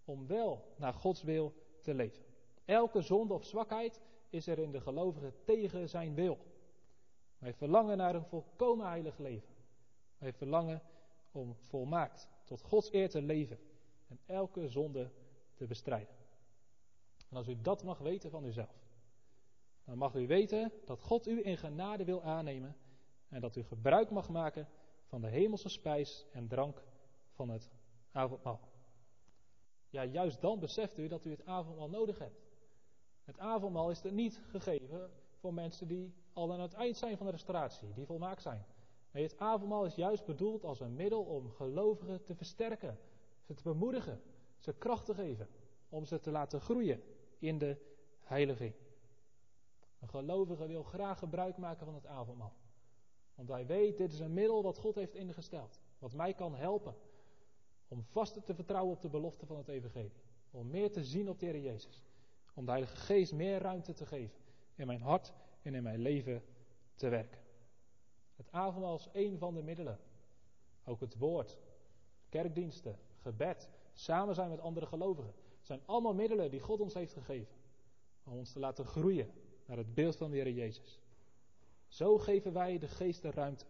om 0.06 0.28
wel 0.28 0.74
naar 0.78 0.94
Gods 0.94 1.24
wil 1.24 1.54
te 1.82 1.94
leven. 1.94 2.24
Elke 2.66 3.02
zonde 3.02 3.34
of 3.34 3.46
zwakheid 3.46 4.02
is 4.30 4.48
er 4.48 4.60
in 4.60 4.72
de 4.72 4.82
gelovige 4.82 5.34
tegen 5.46 5.90
zijn 5.90 6.14
wil. 6.14 6.38
Wij 7.38 7.54
verlangen 7.54 7.98
naar 7.98 8.16
een 8.16 8.26
volkomen 8.26 8.88
heilig 8.88 9.18
leven. 9.18 9.54
Wij 10.18 10.34
verlangen 10.34 10.82
om 11.32 11.56
volmaakt 11.68 12.28
tot 12.44 12.62
Gods 12.62 12.94
eer 12.94 13.10
te 13.10 13.22
leven 13.22 13.60
en 14.08 14.20
elke 14.26 14.68
zonde 14.68 15.12
te 15.54 15.66
bestrijden. 15.66 16.16
En 17.30 17.38
als 17.38 17.48
u 17.48 17.62
dat 17.62 17.84
mag 17.84 17.98
weten 17.98 18.30
van 18.30 18.46
uzelf, 18.46 18.88
dan 19.84 19.98
mag 19.98 20.16
u 20.16 20.28
weten 20.28 20.72
dat 20.86 21.02
God 21.02 21.28
u 21.28 21.46
in 21.46 21.58
genade 21.58 22.04
wil 22.04 22.24
aannemen 22.24 22.76
en 23.30 23.42
dat 23.42 23.56
u 23.56 23.64
gebruik 23.64 24.10
mag 24.10 24.30
maken 24.30 24.68
van 25.06 25.22
de 25.22 25.28
hemelse 25.28 25.70
spijs 25.70 26.26
en 26.32 26.48
drank 26.48 26.84
van 27.32 27.50
het 27.50 27.72
avondmaal. 28.12 28.60
Ja, 29.90 30.06
juist 30.06 30.42
dan 30.42 30.60
beseft 30.60 30.98
u 30.98 31.08
dat 31.08 31.26
u 31.26 31.32
het 31.32 31.46
avondmaal 31.46 31.90
nodig 31.90 32.20
hebt. 32.20 32.42
Het 33.24 33.40
avondmaal 33.40 33.90
is 33.90 34.04
er 34.04 34.12
niet 34.12 34.42
gegeven 34.50 35.12
voor 35.36 35.54
mensen 35.54 35.88
die 35.88 36.14
al 36.34 36.54
aan 36.54 36.60
het 36.60 36.74
eind 36.74 36.98
zijn 36.98 37.18
van 37.18 37.26
de 37.26 37.32
restauratie, 37.32 37.94
die 37.94 38.06
volmaakt 38.06 38.42
zijn. 38.42 38.66
Nee, 39.12 39.24
het 39.24 39.38
avondmaal 39.38 39.86
is 39.86 39.96
juist 39.96 40.26
bedoeld 40.26 40.64
als 40.64 40.80
een 40.80 40.96
middel 40.96 41.24
om 41.24 41.50
gelovigen 41.50 42.24
te 42.24 42.36
versterken, 42.36 43.00
ze 43.42 43.54
te 43.54 43.64
bemoedigen, 43.64 44.22
ze 44.58 44.74
kracht 44.74 45.06
te 45.06 45.14
geven, 45.14 45.48
om 45.90 46.06
ze 46.06 46.20
te 46.20 46.32
laten 46.32 46.62
groeien 46.62 47.04
in 47.40 47.58
de 47.58 47.78
heiliging. 48.20 48.74
Een 50.00 50.10
gelovige 50.10 50.68
wil 50.68 50.84
graag 50.84 51.20
gebruik 51.20 51.58
maken 51.58 51.86
van 51.86 51.96
het 51.96 52.06
avondmaal. 52.06 52.54
Want 53.40 53.52
hij 53.52 53.66
weet, 53.66 53.98
dit 53.98 54.14
is 54.14 54.20
een 54.20 54.34
middel 54.34 54.64
wat 54.64 54.78
God 54.78 54.96
heeft 54.96 55.16
ingesteld. 55.16 55.80
Wat 56.00 56.14
mij 56.14 56.34
kan 56.34 56.56
helpen 56.56 56.96
om 57.88 58.04
vaster 58.04 58.44
te 58.44 58.56
vertrouwen 58.56 58.96
op 58.96 59.02
de 59.02 59.10
belofte 59.10 59.46
van 59.46 59.58
het 59.58 59.68
evangelie. 59.68 60.12
Om 60.52 60.70
meer 60.70 60.92
te 60.92 61.04
zien 61.04 61.30
op 61.30 61.40
de 61.40 61.46
Heer 61.46 61.62
Jezus. 61.62 62.04
Om 62.54 62.66
de 62.66 62.72
Heilige 62.72 62.96
Geest 62.96 63.34
meer 63.34 63.62
ruimte 63.62 63.94
te 63.94 64.06
geven 64.06 64.38
in 64.76 64.88
mijn 64.88 65.02
hart 65.02 65.34
en 65.62 65.76
in 65.76 65.84
mijn 65.84 66.00
leven 66.00 66.44
te 66.96 67.10
werken. 67.10 67.40
Het 68.36 68.52
avondmaal 68.52 68.96
is 68.96 69.10
één 69.12 69.38
van 69.38 69.54
de 69.54 69.64
middelen. 69.64 70.00
Ook 70.86 71.00
het 71.00 71.18
woord, 71.18 71.58
kerkdiensten, 72.30 73.00
gebed, 73.22 73.70
samen 73.94 74.36
zijn 74.36 74.50
met 74.50 74.60
andere 74.60 74.86
gelovigen. 74.86 75.34
Zijn 75.62 75.82
allemaal 75.86 76.14
middelen 76.14 76.52
die 76.52 76.60
God 76.60 76.80
ons 76.80 76.94
heeft 76.94 77.14
gegeven. 77.14 77.56
Om 78.24 78.34
ons 78.34 78.52
te 78.52 78.60
laten 78.60 78.86
groeien 78.86 79.32
naar 79.66 79.78
het 79.78 79.94
beeld 79.94 80.16
van 80.16 80.30
de 80.30 80.36
Heer 80.36 80.52
Jezus. 80.52 81.00
Zo 81.90 82.18
geven 82.18 82.54
wij 82.54 82.78
de 82.78 82.88
geest 82.88 83.22
de 83.22 83.32
ruimte 83.32 83.66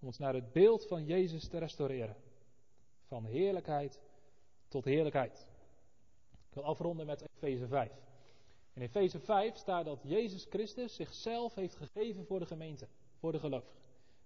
om 0.00 0.06
ons 0.06 0.18
naar 0.18 0.34
het 0.34 0.52
beeld 0.52 0.86
van 0.86 1.04
Jezus 1.04 1.48
te 1.48 1.58
restaureren. 1.58 2.16
Van 3.06 3.24
heerlijkheid 3.24 4.00
tot 4.68 4.84
heerlijkheid. 4.84 5.48
Ik 6.30 6.54
wil 6.54 6.64
afronden 6.64 7.06
met 7.06 7.24
Efeze 7.36 7.66
5. 7.66 7.92
In 8.72 8.82
Efeze 8.82 9.20
5 9.20 9.56
staat 9.56 9.84
dat 9.84 10.00
Jezus 10.02 10.46
Christus 10.50 10.94
zichzelf 10.94 11.54
heeft 11.54 11.76
gegeven 11.76 12.26
voor 12.26 12.38
de 12.38 12.46
gemeente, 12.46 12.88
voor 13.18 13.32
de 13.32 13.38
gelovigen. 13.38 13.78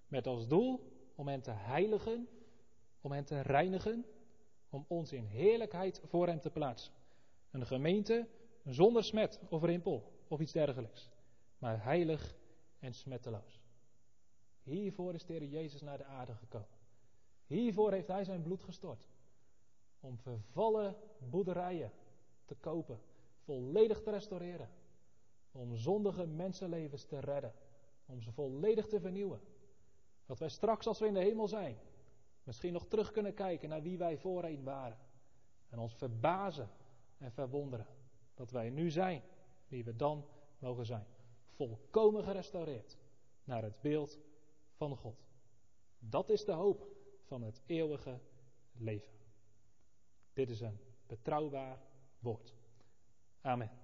Met 0.09 0.27
als 0.27 0.49
doel 0.49 0.81
om 1.15 1.29
hen 1.29 1.41
te 1.41 1.51
heiligen, 1.51 2.29
om 3.01 3.13
hen 3.13 3.25
te 3.25 3.41
reinigen, 3.41 4.07
om 4.71 4.85
ons 4.89 5.13
in 5.13 5.25
heerlijkheid 5.25 6.01
voor 6.05 6.27
hem 6.27 6.41
te 6.41 6.51
plaatsen. 6.51 6.93
Een 7.51 7.67
gemeente 7.67 8.29
zonder 8.65 9.05
smet 9.05 9.41
of 9.49 9.63
rimpel 9.63 10.13
of 10.29 10.41
iets 10.41 10.53
dergelijks, 10.53 11.11
maar 11.59 11.85
heilig 11.85 12.35
en 12.85 12.95
smetteloos. 12.95 13.61
Hiervoor 14.63 15.15
is 15.15 15.25
de 15.25 15.49
Jezus 15.49 15.81
naar 15.81 15.99
de 15.99 16.05
aarde 16.05 16.35
gekomen. 16.35 16.79
Hiervoor 17.47 17.93
heeft 17.93 18.09
Hij 18.09 18.25
zijn 18.25 18.43
bloed 18.43 18.63
gestort. 18.63 19.09
Om 20.01 20.19
vervallen 20.19 20.97
boerderijen 21.19 21.93
te 22.45 22.55
kopen, 22.55 23.01
volledig 23.39 24.03
te 24.03 24.11
restaureren. 24.11 24.69
Om 25.53 25.77
zondige 25.77 26.27
mensenlevens 26.27 27.05
te 27.05 27.19
redden. 27.19 27.53
Om 28.07 28.21
ze 28.21 28.33
volledig 28.33 28.87
te 28.87 29.01
vernieuwen. 29.01 29.41
Dat 30.27 30.39
wij 30.39 30.49
straks, 30.49 30.87
als 30.87 30.99
we 30.99 31.07
in 31.07 31.15
de 31.15 31.21
hemel 31.21 31.49
zijn, 31.49 31.77
misschien 32.43 32.73
nog 32.73 32.87
terug 32.87 33.11
kunnen 33.11 33.35
kijken 33.35 33.69
naar 33.69 33.83
wie 33.83 33.99
wij 33.99 34.19
voorheen 34.19 34.63
waren. 34.63 34.99
En 35.69 35.79
ons 35.79 35.95
verbazen 35.95 36.71
en 37.19 37.33
verwonderen 37.33 37.87
dat 38.35 38.51
wij 38.51 38.71
nu 38.71 38.91
zijn 38.91 39.23
wie 39.69 39.85
we 39.85 39.97
dan 39.97 40.27
mogen 40.59 40.87
zijn. 40.87 41.07
Volkomen 41.55 42.25
gerestaureerd 42.25 42.97
naar 43.45 43.63
het 43.63 43.81
beeld 43.81 44.19
van 44.73 44.97
God. 44.97 45.27
Dat 45.99 46.29
is 46.31 46.45
de 46.45 46.53
hoop 46.53 46.87
van 47.23 47.43
het 47.43 47.61
eeuwige 47.67 48.21
leven. 48.73 49.13
Dit 50.33 50.51
is 50.51 50.61
een 50.61 50.79
betrouwbaar 51.07 51.79
woord. 52.19 52.55
Amen. 53.41 53.84